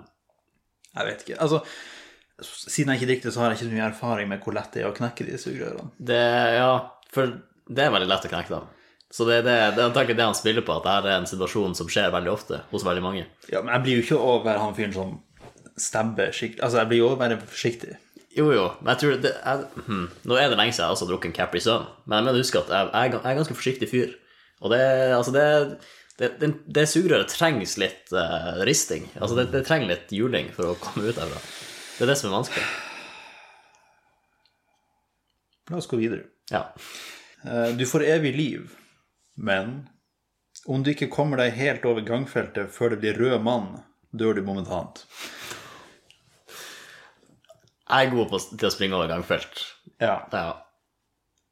Jeg 0.96 1.08
vet 1.10 1.24
ikke. 1.26 1.38
Altså, 1.44 1.58
siden 2.72 2.94
jeg 2.94 3.02
ikke 3.02 3.08
drikker 3.10 3.28
det, 3.28 3.34
så 3.36 3.42
har 3.42 3.50
jeg 3.52 3.58
ikke 3.58 3.68
så 3.68 3.74
mye 3.74 3.88
erfaring 3.90 4.30
med 4.32 4.46
hvor 4.46 4.56
lett 4.56 4.72
det 4.72 4.84
er 4.84 4.88
å 4.88 4.96
knekke 4.96 5.26
de 5.28 5.40
sugerørene. 5.42 5.90
Det, 6.00 6.22
ja, 6.56 6.70
for 7.12 7.34
det 7.68 7.84
er 7.84 7.92
veldig 7.92 8.08
lett 8.08 8.28
å 8.30 8.32
knekke 8.32 8.54
dem. 8.54 8.70
Så 9.12 9.28
det, 9.28 9.42
det, 9.44 9.56
det 9.76 9.84
er 9.84 9.90
antakelig 9.90 10.16
det 10.16 10.28
han 10.30 10.38
spiller 10.40 10.64
på, 10.64 10.78
at 10.78 10.88
dette 10.88 11.12
er 11.12 11.20
en 11.20 11.28
situasjon 11.30 11.76
som 11.76 11.90
skjer 11.92 12.14
veldig 12.16 12.32
ofte 12.32 12.62
hos 12.72 12.88
veldig 12.88 13.04
mange. 13.04 13.26
Ja, 13.52 13.60
men 13.60 13.74
jeg 13.76 13.84
blir 13.84 14.00
jo 14.00 14.06
ikke 14.06 14.22
over 14.32 14.62
han 14.62 14.76
fyren 14.78 14.96
som 14.96 15.14
stabber 15.76 16.32
skikkelig 16.32 16.64
Altså, 16.64 16.80
jeg 16.80 16.92
blir 16.94 17.02
jo 17.02 17.10
over 17.12 17.36
forsiktig. 17.44 17.98
Jo, 18.36 18.50
jo, 18.52 18.66
men 18.82 18.92
jeg 18.92 19.00
tror 19.02 19.20
det 19.24 19.32
jeg, 19.32 19.68
hmm. 19.88 20.08
Nå 20.28 20.36
er 20.36 20.50
det 20.52 20.58
lenge 20.60 20.74
siden 20.76 20.90
jeg 20.90 20.96
også 20.98 21.06
har 21.06 21.12
drukket 21.14 21.30
en 21.30 21.36
Capri 21.38 21.62
Sun, 21.64 21.86
men 22.04 22.18
jeg 22.18 22.26
mener 22.28 22.42
husk 22.44 22.58
at 22.60 22.72
jeg, 22.74 22.90
jeg 22.92 23.14
er 23.16 23.30
en 23.32 23.40
ganske 23.40 23.56
forsiktig 23.56 23.88
fyr. 23.92 24.16
Og 24.64 24.74
det, 24.74 24.82
altså 25.16 25.32
det, 25.36 25.46
det, 26.20 26.30
det, 26.42 26.50
det 26.76 26.84
sugerøret 26.92 27.32
trengs 27.32 27.78
litt 27.80 28.12
uh, 28.16 28.60
risting. 28.68 29.08
Altså 29.20 29.38
det, 29.40 29.48
det 29.56 29.64
trenger 29.68 29.94
litt 29.94 30.12
juling 30.16 30.52
for 30.56 30.74
å 30.74 30.78
komme 30.84 31.08
ut 31.08 31.16
derfra. 31.20 31.40
Det 31.96 32.04
er 32.04 32.12
det 32.12 32.18
som 32.20 32.32
er 32.32 32.38
vanskelig. 32.42 32.66
La 35.72 35.80
oss 35.80 35.88
gå 35.90 35.98
videre. 36.00 36.28
Ja. 36.52 36.68
Eh, 37.46 37.72
Du 37.78 37.86
får 37.90 38.04
evig 38.04 38.36
liv, 38.36 38.76
men 39.36 39.88
om 40.66 40.84
du 40.84 40.92
ikke 40.92 41.10
kommer 41.14 41.40
deg 41.42 41.56
helt 41.58 41.86
over 41.88 42.04
gangfeltet 42.06 42.72
før 42.74 42.94
det 42.94 43.02
blir 43.04 43.18
rød 43.20 43.42
mann, 43.46 43.72
dør 44.12 44.38
du 44.38 44.44
momentant. 44.46 45.06
Jeg 47.90 48.08
er 48.08 48.12
god 48.16 48.30
på, 48.32 48.40
til 48.58 48.68
å 48.68 48.74
springe 48.74 48.98
over 48.98 49.08
gangfelt. 49.12 49.60
Ja. 50.02 50.16
Ja. 50.34 50.46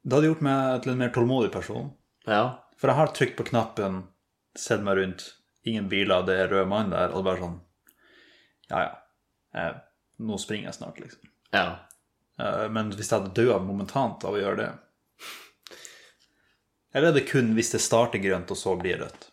Det 0.04 0.18
hadde 0.18 0.30
gjort 0.32 0.42
meg 0.46 0.82
til 0.84 0.92
en 0.94 0.98
mer 1.04 1.12
tålmodig 1.16 1.52
person. 1.54 1.92
ja. 2.28 2.60
For 2.82 2.90
jeg 2.90 2.98
har 2.98 3.12
trykt 3.16 3.38
på 3.38 3.46
knappen, 3.48 4.00
sett 4.60 4.82
meg 4.84 4.98
rundt, 4.98 5.22
ingen 5.64 5.86
biler, 5.88 6.26
det 6.28 6.34
er 6.42 6.50
rød 6.52 6.68
mann 6.68 6.90
der, 6.92 7.14
og 7.16 7.24
bare 7.24 7.40
sånn 7.40 7.54
Ja, 8.70 8.80
ja. 8.82 8.96
Eh, 9.56 9.76
nå 10.20 10.36
springer 10.42 10.68
jeg 10.68 10.76
snart, 10.82 11.00
liksom. 11.00 11.30
Ja. 11.54 11.62
Eh, 12.42 12.66
Men 12.74 12.90
hvis 12.92 13.08
jeg 13.12 13.22
hadde 13.22 13.32
dødd 13.38 13.64
momentant 13.64 14.26
av 14.26 14.34
å 14.36 14.42
gjøre 14.42 14.58
det 14.60 14.72
Eller 16.94 17.08
er 17.14 17.16
det 17.16 17.28
kun 17.30 17.54
hvis 17.56 17.72
det 17.72 17.80
starter 17.86 18.20
grønt, 18.20 18.52
og 18.52 18.58
så 18.60 18.76
blir 18.82 19.00
rødt? 19.06 19.30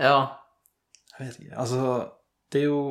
Ja. 0.00 0.16
Jeg 1.18 1.28
vet 1.28 1.38
ikke. 1.44 1.56
Altså, 1.60 1.84
det 2.52 2.60
er 2.64 2.66
jo 2.72 2.82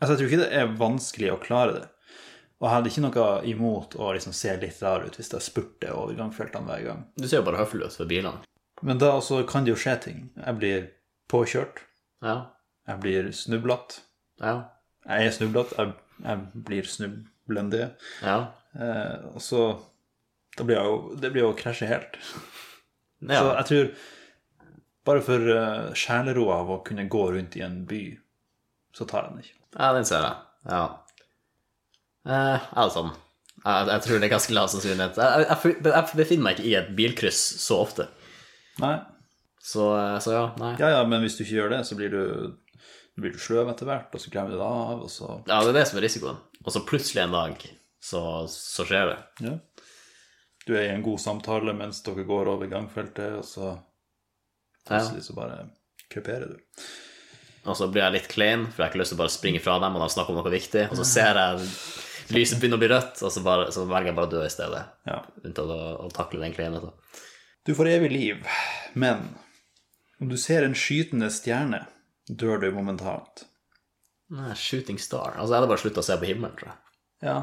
Altså, 0.00 0.14
jeg 0.14 0.18
tror 0.18 0.30
ikke 0.30 0.42
det 0.42 0.60
er 0.60 0.76
vanskelig 0.80 1.32
å 1.32 1.40
klare 1.42 1.74
det. 1.76 1.88
Og 2.60 2.66
jeg 2.66 2.74
hadde 2.74 2.90
ikke 2.92 3.02
noe 3.06 3.26
imot 3.48 3.96
å 3.96 4.10
liksom 4.12 4.34
se 4.36 4.52
litt 4.60 4.80
rar 4.84 5.04
ut 5.06 5.16
hvis 5.16 5.30
jeg 5.32 5.44
spurte 5.44 5.92
over 5.96 6.16
gangfeltene 6.18 6.68
hver 6.68 6.86
gang. 6.90 7.04
Du 7.16 7.26
ser 7.26 7.40
jo 7.40 7.46
bare 7.46 7.60
høflig 7.62 7.88
ut 7.88 7.96
for 7.96 8.08
bilene. 8.08 8.44
Men 8.84 9.00
da 9.00 9.14
også 9.16 9.42
kan 9.48 9.64
det 9.64 9.74
jo 9.74 9.80
skje 9.80 9.96
ting. 10.04 10.20
Jeg 10.36 10.56
blir 10.60 10.86
påkjørt. 11.32 11.82
Ja. 12.24 12.36
Jeg 12.88 13.00
blir 13.04 13.30
snublet. 13.36 14.00
Ja. 14.40 14.54
Jeg 15.08 15.28
er 15.28 15.36
snublet. 15.36 15.72
Jeg, 15.76 15.94
jeg 16.24 16.64
blir 16.68 16.88
snublende. 16.88 17.90
Ja. 18.24 18.38
Eh, 18.76 19.28
og 19.34 19.40
så 19.44 19.62
Da 20.56 20.62
blir 20.66 20.76
jeg 20.76 20.86
jo 20.86 21.16
Det 21.18 21.30
blir 21.32 21.42
jo 21.42 21.48
å 21.50 21.56
krasje 21.58 21.88
helt. 21.90 22.18
Så 23.20 23.44
jeg 23.44 23.66
tror 23.68 23.88
bare 25.08 25.22
for 25.24 25.48
uh, 25.48 25.92
sjeleroa 25.96 26.60
av 26.62 26.70
å 26.74 26.82
kunne 26.84 27.08
gå 27.10 27.22
rundt 27.32 27.56
i 27.56 27.64
en 27.64 27.80
by, 27.88 28.02
så 28.96 29.06
tar 29.08 29.26
jeg 29.26 29.32
den 29.32 29.44
ikke. 29.44 29.59
Ja, 29.76 29.92
den 29.96 30.06
ser 30.08 30.24
jeg. 30.26 30.36
Ja. 30.70 30.84
Eh, 32.26 32.70
altså. 32.78 33.06
Jeg, 33.60 33.86
jeg 33.90 34.02
tror 34.04 34.18
det 34.18 34.26
er 34.26 34.32
ganske 34.34 34.56
lav 34.56 34.70
sannsynlighet. 34.72 35.20
Jeg, 35.20 35.46
jeg, 35.50 35.76
jeg 35.84 36.18
befinner 36.22 36.46
meg 36.46 36.58
ikke 36.58 36.68
i 36.70 36.76
et 36.78 36.92
bilkryss 36.96 37.42
så 37.60 37.80
ofte. 37.84 38.08
Nei. 38.80 38.96
Så, 39.60 39.90
eh, 39.96 40.16
så 40.24 40.34
ja, 40.34 40.44
nei. 40.60 40.74
Ja, 40.80 40.94
ja, 40.96 41.02
men 41.08 41.24
hvis 41.24 41.36
du 41.38 41.44
ikke 41.44 41.58
gjør 41.58 41.74
det, 41.74 41.82
så 41.88 41.98
blir 41.98 42.14
du, 42.14 42.22
blir 43.20 43.34
du 43.34 43.40
sløv 43.42 43.68
etter 43.72 43.88
hvert, 43.90 44.14
og 44.16 44.22
så 44.22 44.32
glemmer 44.32 44.56
du 44.56 44.60
det 44.60 44.70
av, 44.70 45.04
og 45.04 45.12
så 45.12 45.34
Ja, 45.44 45.60
det 45.60 45.74
er 45.74 45.78
det 45.80 45.86
som 45.90 46.00
er 46.00 46.06
risikoen. 46.08 46.40
Og 46.64 46.72
så 46.74 46.84
plutselig 46.88 47.24
en 47.24 47.36
dag, 47.36 47.66
så, 48.04 48.22
så 48.52 48.86
skjer 48.88 49.12
det. 49.12 49.18
Ja. 49.46 49.58
Du 50.66 50.74
er 50.76 50.88
i 50.88 50.94
en 50.94 51.04
god 51.04 51.20
samtale 51.20 51.72
mens 51.76 52.02
dere 52.06 52.24
går 52.28 52.50
over 52.52 52.68
gangfeltet, 52.70 53.38
og 53.40 53.46
så 53.48 53.74
plutselig 54.88 55.24
så 55.28 55.36
bare 55.36 55.62
kuperer 56.10 56.52
du. 56.52 56.82
Og 57.68 57.76
så 57.76 57.88
blir 57.92 58.02
jeg 58.06 58.14
litt 58.14 58.30
klein, 58.32 58.64
for 58.68 58.80
jeg 58.80 58.86
har 58.86 58.92
ikke 58.92 59.02
lyst 59.02 59.12
til 59.12 59.18
å 59.18 59.22
bare 59.22 59.34
springe 59.34 59.60
fra 59.60 59.76
dem 59.82 59.96
og 59.96 60.04
de 60.04 60.14
snakker 60.14 60.32
om 60.32 60.40
noe 60.40 60.52
viktig. 60.52 60.86
Og 60.88 60.96
så 61.00 61.06
ser 61.08 61.40
jeg 61.40 61.66
lyset 62.32 62.60
begynne 62.60 62.78
å 62.78 62.82
bli 62.82 62.88
rødt, 62.92 63.20
og 63.20 63.34
så, 63.34 63.42
bare, 63.44 63.68
så 63.74 63.84
velger 63.90 64.12
jeg 64.12 64.16
bare 64.16 64.30
å 64.30 64.32
dø 64.32 64.42
i 64.46 64.52
stedet. 64.52 64.82
Ja. 65.10 65.20
Unntatt 65.44 65.74
å, 65.74 65.78
å 66.06 66.10
takle 66.14 66.42
den 66.44 66.56
kleinheten. 66.56 66.94
Du 67.68 67.74
får 67.76 67.92
evig 67.92 68.10
liv, 68.14 68.46
men 68.98 69.26
om 70.20 70.30
du 70.30 70.36
ser 70.40 70.64
en 70.64 70.76
skytende 70.76 71.28
stjerne, 71.32 71.84
dør 72.28 72.62
du 72.62 72.70
momentant. 72.72 73.44
Nei, 74.30 74.54
Shooting 74.56 75.00
star. 75.02 75.34
Altså, 75.34 75.50
jeg 75.52 75.58
hadde 75.58 75.70
bare 75.72 75.82
slutta 75.82 76.04
å 76.04 76.06
se 76.06 76.16
på 76.20 76.28
himmelen, 76.30 76.54
tror 76.56 76.70
jeg. 76.70 76.78
Ja. 77.26 77.38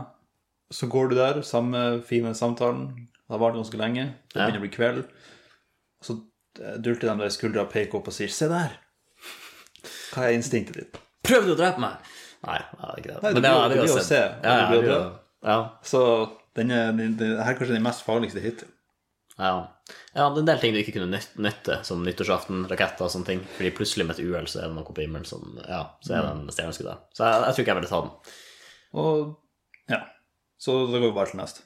Så 0.73 0.88
går 0.91 1.12
du 1.12 1.17
der, 1.19 1.41
samme 1.47 1.84
fine 2.08 2.34
samtalen. 2.36 2.89
Det 3.27 3.36
har 3.36 3.43
vart 3.43 3.58
ganske 3.60 3.80
lenge. 3.80 4.08
Det 4.32 4.39
begynner 4.39 4.62
å 4.62 4.65
bli 4.65 4.73
kveld. 4.73 5.01
Og 5.99 6.08
så 6.08 6.15
eh, 6.62 6.77
dulter 6.80 7.10
de 7.10 7.15
deg 7.19 7.27
i 7.27 7.36
skuldra, 7.36 7.67
peker 7.71 7.99
opp 7.99 8.10
og 8.12 8.15
sier 8.15 8.32
'se 8.32 8.47
der'. 8.51 8.77
Hva 10.13 10.28
er 10.28 10.36
instinktet 10.38 10.80
ditt? 10.82 10.97
Prøv 11.28 11.45
du 11.47 11.54
å 11.54 11.60
drepe 11.60 11.82
meg? 11.84 11.97
Nei, 12.47 12.58
det 12.60 12.88
er 12.88 13.00
ikke 13.02 13.13
det. 13.13 13.21
Nei, 13.23 13.32
Men 13.34 13.41
det, 13.43 13.52
blir- 13.52 13.69
det 13.82 13.88
jo 13.89 13.95
å 13.97 14.04
se, 14.06 14.19
Ja, 14.43 14.58
ja, 14.62 14.67
blir 14.71 14.84
å 14.84 14.97
det 14.97 15.47
ja, 15.47 15.56
Så 15.86 16.02
den 16.58 16.71
er, 16.73 16.91
den, 16.97 17.15
den, 17.19 17.34
her 17.38 17.54
er 17.54 17.58
kanskje 17.58 17.76
den 17.78 17.86
mest 17.86 18.04
farligste 18.06 18.41
hittil. 18.43 18.69
ja. 19.38 19.52
ja, 20.15 20.28
det 20.34 20.39
er 20.39 20.41
en 20.41 20.47
del 20.50 20.60
ting 20.62 20.73
du 20.73 20.80
ikke 20.82 20.93
kunne 20.97 21.19
nytte, 21.45 21.80
som 21.86 22.02
nyttårsaften, 22.06 22.63
raketter 22.71 23.06
og 23.06 23.12
sånne 23.13 23.30
ting. 23.30 23.41
Fordi 23.58 23.71
plutselig 23.78 24.08
med 24.08 24.17
et 24.17 24.26
uhell 24.26 24.47
så 24.50 24.62
er 24.63 24.69
det 24.71 24.76
noe 24.78 24.88
på 24.89 25.02
himmelen 25.04 25.26
som 25.30 25.58
Ja, 25.67 25.84
så 26.02 26.15
er 26.17 26.26
det 26.26 26.32
en 26.36 26.47
stjerneskudd 26.54 26.89
der. 26.89 27.02
Så 27.13 27.26
jeg, 27.28 27.41
jeg 27.45 27.54
tror 27.58 27.63
ikke 27.65 27.73
jeg 27.76 27.80
ville 27.82 27.91
ta 27.91 28.02
den. 28.06 28.13
Og 28.97 29.91
ja. 29.93 30.02
Så 30.58 30.78
da 30.89 30.97
går 30.97 31.10
vi 31.12 31.15
bare 31.19 31.30
til 31.34 31.41
neste. 31.41 31.65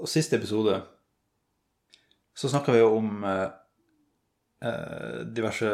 Og 0.00 0.08
siste 0.10 0.36
episode 0.40 0.80
så 2.40 2.48
snakka 2.50 2.72
vi 2.74 2.80
jo 2.80 2.92
om 2.96 3.24
eh, 3.28 3.48
eh, 4.64 5.18
diverse 5.36 5.70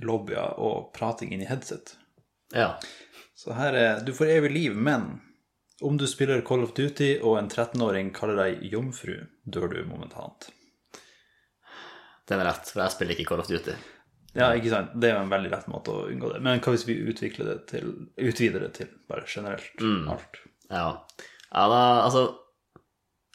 lobbyer 0.00 0.56
og 0.62 0.92
prating 0.96 1.34
inn 1.34 1.44
i 1.44 1.48
headset. 1.50 1.96
Ja. 2.54 2.78
Så 3.36 3.56
her 3.56 3.76
er 3.76 4.00
Du 4.06 4.12
får 4.14 4.30
evig 4.38 4.50
liv, 4.52 4.76
men 4.76 5.20
om 5.82 5.96
du 5.98 6.06
spiller 6.06 6.40
Call 6.46 6.62
of 6.64 6.74
Duty 6.74 7.16
og 7.22 7.38
en 7.38 7.50
13-åring 7.50 8.12
kaller 8.14 8.38
deg 8.38 8.66
jomfru, 8.70 9.16
dør 9.44 9.72
du 9.72 9.80
momentant. 9.88 10.50
Den 12.30 12.38
er 12.38 12.46
rett, 12.52 12.70
for 12.70 12.84
jeg 12.84 12.94
spiller 12.94 13.16
ikke 13.16 13.32
Call 13.32 13.42
of 13.42 13.50
Duty. 13.50 13.74
Ja, 14.32 14.52
ikke 14.56 14.70
sant? 14.72 14.94
Det 14.96 15.10
er 15.10 15.18
jo 15.18 15.24
en 15.26 15.32
veldig 15.32 15.50
lett 15.52 15.66
måte 15.68 15.92
å 15.92 16.04
unngå 16.08 16.30
det. 16.32 16.38
Men 16.44 16.62
hva 16.62 16.72
hvis 16.72 16.86
vi 16.88 16.96
utvikler 17.10 17.50
det 17.50 17.56
til, 17.72 17.90
utvider 18.16 18.64
det 18.64 18.70
til 18.78 18.92
bare 19.10 19.26
generelt 19.28 19.82
alt? 19.82 20.38
Ja. 20.70 20.86
ja 21.50 21.64
da, 21.68 21.82
altså 22.06 22.22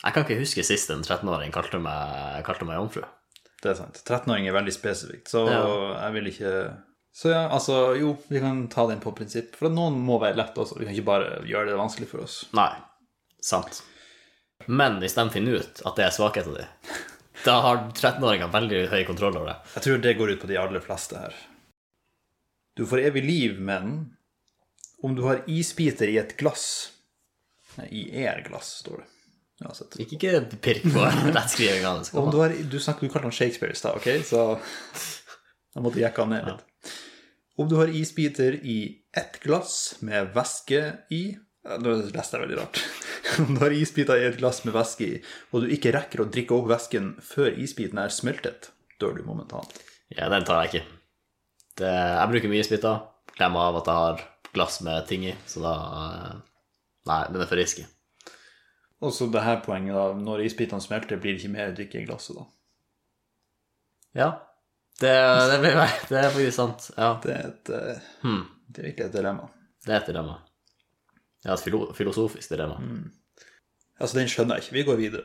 Jeg 0.02 0.14
kan 0.14 0.24
ikke 0.26 0.40
huske 0.40 0.66
sist 0.66 0.90
en 0.94 1.06
13-åring 1.06 1.54
kalte 1.54 1.82
meg, 1.82 2.42
kalte 2.48 2.66
meg 2.66 2.80
jomfru. 2.80 3.04
Det 3.64 3.72
er 3.72 3.78
sant. 3.80 4.02
13-åring 4.06 4.48
er 4.48 4.54
veldig 4.54 4.74
spesifikt, 4.76 5.32
så 5.34 5.46
Ja. 5.50 5.64
jeg 6.06 6.14
vil 6.14 6.28
ikke 6.34 6.52
Så 7.18 7.32
ja, 7.32 7.48
altså, 7.50 7.96
jo, 7.98 8.12
vi 8.30 8.40
kan 8.40 8.68
ta 8.70 8.86
den 8.88 9.00
på 9.02 9.10
prinsipp. 9.18 9.56
For 9.58 9.70
noen 9.74 9.96
må 10.06 10.20
være 10.22 10.38
lett 10.38 10.54
også. 10.62 10.78
Vi 10.78 10.86
kan 10.86 10.94
ikke 10.94 11.08
bare 11.08 11.40
gjøre 11.50 11.72
det 11.72 11.78
vanskelig 11.80 12.08
for 12.12 12.22
oss. 12.22 12.36
Nei. 12.54 12.76
Sant. 13.42 13.80
Men 14.68 15.00
hvis 15.02 15.16
de 15.18 15.26
finner 15.34 15.58
ut 15.64 15.82
at 15.86 15.96
det 15.98 16.06
er 16.06 16.14
svakheten 16.14 16.54
din, 16.54 16.70
da 17.46 17.56
har 17.66 17.80
13-åringer 17.96 18.52
veldig 18.54 18.84
høy 18.92 19.02
kontroll 19.10 19.36
over 19.40 19.50
det. 19.50 19.58
Jeg 19.80 19.84
tror 19.88 19.98
det 20.06 20.14
går 20.20 20.32
ut 20.36 20.42
på 20.42 20.48
de 20.52 20.58
aller 20.62 20.84
fleste 20.86 21.18
her. 21.18 21.34
Du 22.78 22.86
får 22.86 23.02
evig 23.10 23.24
liv, 23.26 23.60
men 23.60 24.16
om 25.02 25.16
du 25.18 25.24
har 25.26 25.42
isbiter 25.50 26.10
i 26.14 26.20
et 26.22 26.38
glass 26.38 26.92
Nei, 27.78 27.88
i 27.94 28.04
er-glass, 28.26 28.76
står 28.84 29.02
det. 29.04 29.10
Uansett. 29.66 29.98
Ikke, 30.04 30.20
ikke 30.20 30.60
pirk 30.62 30.86
på 30.94 31.04
rettskrivinga. 31.36 31.96
Du, 32.14 32.38
har, 32.38 32.54
du, 32.54 32.78
snakker, 32.82 33.08
du 33.08 33.14
kalte 33.14 33.30
han 33.30 33.36
Shakespeare 33.36 33.74
i 33.74 33.80
stad, 33.80 33.98
ok? 33.98 34.26
Så 34.28 34.44
jeg 35.74 35.86
måtte 35.86 36.02
jekke 36.04 36.26
han 36.26 36.36
ned 36.36 36.52
litt. 36.52 36.94
Om 37.58 37.70
du 37.72 37.76
har 37.80 37.90
isbiter 37.90 38.60
i 38.62 38.78
ett 39.18 39.40
glass 39.42 39.98
med 40.06 40.34
væske 40.36 40.82
i 41.14 41.24
Nå 41.68 41.98
leste 42.14 42.38
jeg 42.38 42.40
veldig 42.46 42.58
rart. 42.62 42.78
Om 43.44 43.58
du 43.58 43.60
har 43.60 43.74
isbiter 43.76 44.22
i 44.22 44.28
et 44.30 44.38
glass 44.40 44.62
med 44.64 44.72
væske 44.72 45.04
i, 45.04 45.18
og 45.52 45.66
du 45.66 45.74
ikke 45.76 45.92
rekker 45.92 46.22
å 46.24 46.28
drikke 46.32 46.56
opp 46.56 46.70
væsken 46.70 47.10
før 47.20 47.58
isbiten 47.60 48.00
er 48.00 48.14
smeltet, 48.16 48.70
dør 49.04 49.18
du 49.18 49.26
momentant. 49.28 49.74
Ja, 50.14 50.30
den 50.32 50.48
tar 50.48 50.62
jeg 50.64 50.72
ikke. 50.72 50.96
Det, 51.82 51.92
jeg 51.92 52.32
bruker 52.32 52.54
mye 52.54 52.64
isbiter. 52.64 53.04
Glemmer 53.36 53.68
av 53.68 53.82
at 53.82 53.92
jeg 53.92 54.04
har 54.06 54.24
glass 54.56 54.80
med 54.88 55.12
ting 55.12 55.28
i, 55.28 55.36
så 55.44 55.66
da 55.66 55.76
eh, 56.06 56.40
Nei, 57.12 57.20
den 57.34 57.44
er 57.44 57.52
for 57.52 57.60
risky. 57.60 57.84
Og 59.02 59.14
så 59.14 59.28
det 59.30 59.44
her 59.46 59.62
poenget, 59.66 59.94
da. 59.94 60.06
Når 60.18 60.46
isbitene 60.48 60.82
smelter, 60.82 61.20
blir 61.22 61.36
det 61.36 61.44
ikke 61.44 61.54
mer 61.54 61.74
drikke 61.78 62.02
i 62.02 62.08
glasset, 62.08 62.40
da. 62.40 62.48
Ja. 64.18 64.30
Det, 64.98 65.14
det, 65.52 65.60
blir, 65.62 65.78
det 66.10 66.18
er 66.18 66.32
faktisk 66.34 66.58
sant. 66.58 66.90
Ja. 66.98 67.12
Det 67.22 67.36
er 67.36 67.52
et 67.52 67.74
eh, 67.78 68.08
Hmm. 68.24 68.44
Det 68.68 68.82
er 68.82 68.90
virkelig 68.90 69.06
et 69.06 69.16
dilemma. 69.16 69.46
Det 69.86 69.94
er 69.94 70.02
et 70.02 70.10
dilemma. 70.10 70.40
Ja, 71.46 71.54
et 71.54 71.64
filo 71.64 71.86
filosofisk 71.96 72.52
dilemma. 72.52 72.82
Altså, 74.02 74.18
den 74.18 74.28
skjønner 74.28 74.58
jeg 74.58 74.66
ikke. 74.66 74.76
Vi 74.76 74.86
går 74.90 75.00
videre. 75.00 75.24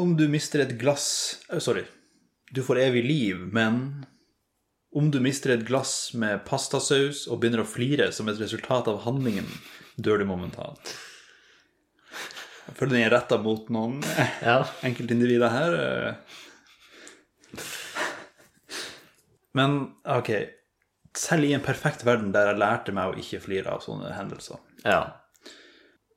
Om 0.00 0.16
du 0.18 0.26
mister 0.28 0.64
et 0.64 0.76
glass 0.80 1.06
oh, 1.52 1.60
Sorry. 1.62 1.86
Du 2.50 2.62
får 2.66 2.82
evig 2.82 3.04
liv, 3.06 3.40
men 3.54 4.04
om 4.96 5.10
du 5.14 5.20
mister 5.22 5.54
et 5.54 5.62
glass 5.68 6.10
med 6.18 6.42
pastasaus 6.48 7.28
og 7.30 7.38
begynner 7.40 7.62
å 7.62 7.68
flire 7.68 8.10
som 8.12 8.28
et 8.28 8.40
resultat 8.42 8.90
av 8.90 9.04
handlingen, 9.04 9.46
dør 9.94 10.18
du 10.18 10.26
momentant. 10.26 10.94
Jeg 12.70 12.76
føler 12.78 12.94
den 12.96 13.02
er 13.06 13.12
retta 13.16 13.36
mot 13.42 13.68
noen 13.74 13.98
Ja. 14.46 14.60
enkeltindivider 14.86 15.50
her. 15.50 15.74
eh. 15.74 16.14
Men 19.52 19.78
ok, 20.06 20.30
selv 21.18 21.44
i 21.48 21.52
en 21.56 21.64
perfekt 21.64 22.04
verden 22.06 22.30
der 22.34 22.52
jeg 22.52 22.60
lærte 22.62 22.94
meg 22.94 23.10
å 23.10 23.18
ikke 23.18 23.40
flire 23.42 23.72
av 23.74 23.82
sånne 23.84 24.12
hendelser, 24.14 24.60
ja. 24.84 25.00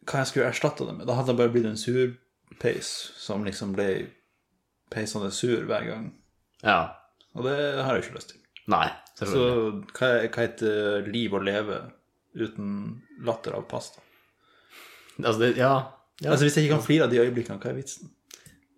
hva 0.06 0.22
jeg 0.22 0.30
skulle 0.30 0.52
erstatte 0.52 0.86
det 0.86 0.94
med? 1.00 1.08
Da 1.10 1.16
hadde 1.18 1.34
jeg 1.34 1.40
bare 1.42 1.54
blitt 1.56 1.66
en 1.72 1.80
surpeis 1.82 2.92
som 3.18 3.46
liksom 3.48 3.74
ble 3.74 3.88
peisende 4.94 5.32
sur 5.34 5.66
hver 5.66 5.88
gang. 5.90 6.12
Ja. 6.62 6.78
Og 7.34 7.48
det 7.48 7.56
har 7.82 7.96
jeg 7.98 8.04
jo 8.04 8.08
ikke 8.12 8.20
lyst 8.20 8.30
til. 8.36 8.40
Nei, 8.70 8.86
Så 9.18 9.26
selvfølgelig. 9.26 9.90
hva 9.98 10.10
er, 10.14 10.28
hva 10.30 10.44
heter 10.46 10.78
eh, 11.02 11.08
liv 11.12 11.34
å 11.36 11.42
leve 11.44 11.80
uten 12.38 12.70
latter 13.26 13.58
av 13.58 13.66
pasta? 13.72 14.00
Altså, 15.18 15.40
det, 15.42 15.50
ja. 15.58 15.74
Ja. 16.24 16.32
Altså 16.32 16.48
Hvis 16.48 16.56
jeg 16.58 16.66
ikke 16.68 16.78
kan 16.80 16.86
flire 16.86 17.06
av 17.08 17.12
de 17.14 17.20
øyeblikkene, 17.22 17.60
hva 17.62 17.70
er 17.72 17.78
vitsen? 17.78 18.10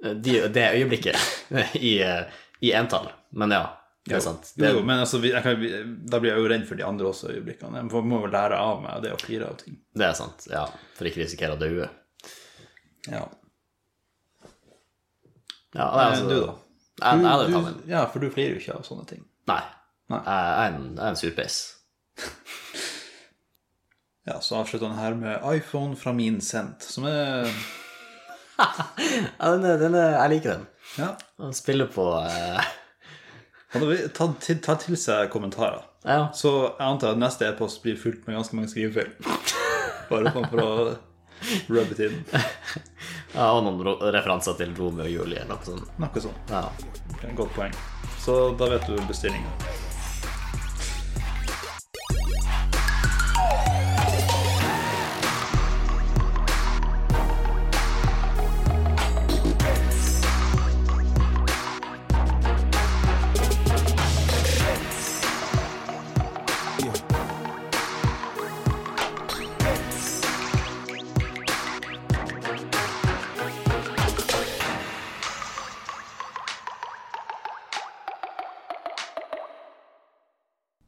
De, 0.06 0.36
det 0.54 0.64
øyeblikket 0.76 1.18
i, 1.90 1.96
eh, 2.04 2.42
i 2.62 2.72
entall. 2.78 3.08
Men 3.34 3.54
ja, 3.56 3.64
det 4.06 4.18
er 4.20 4.26
sant. 4.26 4.52
Jo, 4.56 4.62
Det, 4.64 4.74
jo, 4.76 4.82
men 4.86 5.00
altså, 5.02 5.22
jeg 5.26 5.42
kan, 5.46 5.64
da 6.12 6.20
blir 6.22 6.34
jeg 6.34 6.44
jo 6.44 6.50
redd 6.52 6.68
for 6.70 6.78
de 6.82 6.86
andre 6.86 7.08
også 7.10 7.32
øyeblikkene. 7.34 7.80
Jeg 7.82 7.90
må- 7.90 8.22
jo 8.22 8.34
lære 8.34 8.60
av 8.60 8.82
meg 8.84 9.02
det 9.06 9.14
å 9.16 9.22
flire 9.22 9.48
av 9.50 9.58
ting. 9.62 9.80
det 9.96 10.06
er 10.10 10.14
sant, 10.18 10.46
ja. 10.52 10.66
For 10.98 11.06
ikke 11.10 11.24
risikere 11.24 11.56
å 11.56 11.62
daue. 11.62 11.90
Ja. 13.10 13.24
Ja, 15.76 15.86
er 15.90 16.06
altså, 16.12 16.28
du, 16.30 16.36
da? 16.46 16.54
Jeg, 17.02 17.20
jeg 17.20 17.24
jeg, 17.24 17.50
Du, 17.52 17.82
du, 17.82 17.90
ja, 17.92 18.06
for 18.12 18.20
du 18.24 18.30
flirer 18.32 18.54
jo 18.56 18.62
ikke 18.62 18.78
av 18.78 18.86
sånne 18.88 19.08
ting. 19.10 19.26
Nei. 19.52 19.62
Nei. 20.14 20.22
Jeg 20.22 20.46
er 20.62 20.76
en, 20.78 20.86
jeg 20.96 21.04
er 21.04 21.10
en 21.10 21.20
surpeis. 21.20 21.58
Ja, 24.26 24.40
Så 24.42 24.56
avslutter 24.58 24.88
han 24.90 24.98
her 24.98 25.14
med 25.20 25.44
iPhone 25.56 25.96
fra 25.96 26.14
min 26.14 26.40
sendt, 26.42 26.82
som 26.82 27.06
er 27.10 27.46
Ja, 28.58 29.52
den 29.52 29.66
er, 29.68 29.78
den 29.78 29.96
er, 30.00 30.16
jeg 30.16 30.30
liker 30.36 30.56
den. 30.56 30.66
Ja. 30.98 31.10
Han 31.42 31.54
spiller 31.54 31.90
på 31.92 32.06
eh, 32.24 32.62
Hadde 33.76 33.90
har 33.92 34.06
tatt 34.16 34.38
til, 34.46 34.62
tatt 34.64 34.86
til 34.88 34.96
seg 34.98 35.28
kommentarer, 35.34 35.84
Ja. 36.08 36.30
så 36.38 36.52
jeg 36.78 36.86
antar 36.88 37.12
at 37.16 37.20
neste 37.20 37.50
e-post 37.50 37.82
blir 37.84 37.98
fulgt 38.00 38.24
med 38.28 38.38
ganske 38.38 38.56
mange 38.56 38.72
skrivefeil. 38.72 39.12
Bare 40.10 40.32
sånn 40.32 40.48
for 40.54 40.64
å 40.64 40.72
rubbe 41.68 41.92
it 41.98 42.00
in. 42.08 42.22
ja 43.36 43.50
og 43.52 43.66
noen 43.66 43.84
referanser 44.16 44.56
til 44.62 44.72
Romeo 44.78 45.04
og 45.04 45.12
Julie 45.12 45.42
eller 45.44 45.58
noe 45.58 45.68
sånt. 45.68 45.90
Noe 46.00 46.24
sånt. 46.24 46.54
Ja. 46.54 46.64
Godt 47.36 47.52
poeng. 47.58 47.76
Så 48.24 48.38
da 48.58 48.70
vet 48.72 48.88
du 48.88 48.96
bestillinga. 49.10 49.52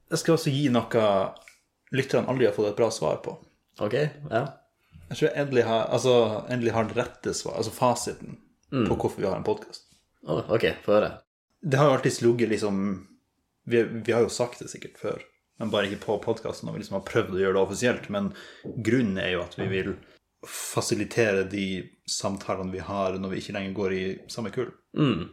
Jeg 0.07 0.21
skal 0.21 0.37
også 0.37 0.53
gi 0.53 0.67
noe 0.71 1.03
lytterne 1.95 2.31
aldri 2.31 2.47
har 2.47 2.55
fått 2.55 2.71
et 2.71 2.79
bra 2.79 2.89
svar 2.93 3.19
på. 3.25 3.35
Ok, 3.83 3.95
ja. 4.31 4.43
Jeg 5.07 5.15
tror 5.15 5.27
jeg 5.27 5.39
endelig 5.39 5.63
har, 5.67 5.85
altså, 5.95 6.13
endelig 6.51 6.73
har 6.75 6.87
det 6.87 6.97
rette 6.97 7.33
svar, 7.35 7.59
altså 7.59 7.71
fasiten, 7.71 8.39
på 8.71 8.95
hvorfor 8.95 9.21
vi 9.21 9.27
har 9.27 9.37
en 9.37 9.47
podkast. 9.47 9.85
Oh, 10.27 10.43
ok, 10.51 10.65
få 10.83 10.97
høre. 10.97 11.11
Det 11.63 11.79
har 11.79 11.87
jo 11.87 11.95
alltid 11.97 12.15
slugget 12.17 12.51
liksom 12.51 12.81
vi, 13.67 13.83
vi 13.83 14.11
har 14.11 14.23
jo 14.23 14.31
sagt 14.31 14.59
det 14.63 14.69
sikkert 14.71 14.99
før, 14.99 15.23
men 15.59 15.71
bare 15.71 15.89
ikke 15.89 16.05
på 16.05 16.17
podkasten, 16.23 16.69
og 16.69 16.75
vi 16.75 16.83
liksom 16.83 16.99
har 16.99 17.07
prøvd 17.07 17.35
å 17.35 17.41
gjøre 17.41 17.57
det 17.57 17.63
offisielt. 17.63 18.05
Men 18.13 18.29
grunnen 18.63 19.19
er 19.21 19.33
jo 19.35 19.43
at 19.43 19.57
vi 19.59 19.67
vil 19.71 19.95
fasilitere 20.47 21.47
de 21.51 21.67
samtalene 22.07 22.71
vi 22.71 22.83
har 22.83 23.17
når 23.19 23.33
vi 23.33 23.41
ikke 23.41 23.55
lenger 23.57 23.75
går 23.79 23.95
i 23.97 24.03
samme 24.31 24.53
kull. 24.55 24.69
Mm. 24.97 25.27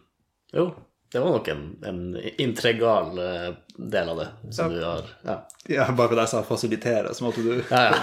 Jo, 0.55 0.67
det 1.15 1.21
var 1.23 1.31
nok 1.31 1.49
en, 1.49 1.61
en 1.87 1.99
intrigal 2.43 3.19
eh, 3.23 3.53
del 3.77 4.09
av 4.09 4.17
det 4.19 4.29
som 4.57 4.73
du 4.73 4.81
har 4.83 5.05
Ja, 5.23 5.37
Ja, 5.71 5.85
bare 5.95 6.09
fordi 6.11 6.25
jeg 6.25 6.33
sa 6.33 6.41
fasilitere, 6.43 7.13
så 7.15 7.25
måtte 7.29 7.45
du 7.47 7.53
ja. 7.71 7.83
ja. 7.95 8.01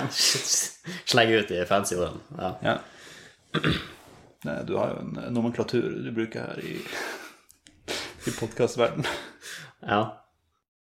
Slenge 1.06 1.42
ut 1.42 1.52
de 1.52 1.66
fancy 1.68 1.98
ordene. 2.00 2.24
Ja. 2.40 2.54
Ja. 2.64 2.78
Nei, 4.48 4.56
du 4.66 4.78
har 4.80 4.94
jo 4.96 5.04
en 5.04 5.20
nomenklatur 5.36 5.90
du 6.06 6.08
bruker 6.16 6.48
her 6.54 6.64
i, 6.64 6.78
i 8.26 8.34
podkastverdenen. 8.40 9.12
ja. 9.84 10.02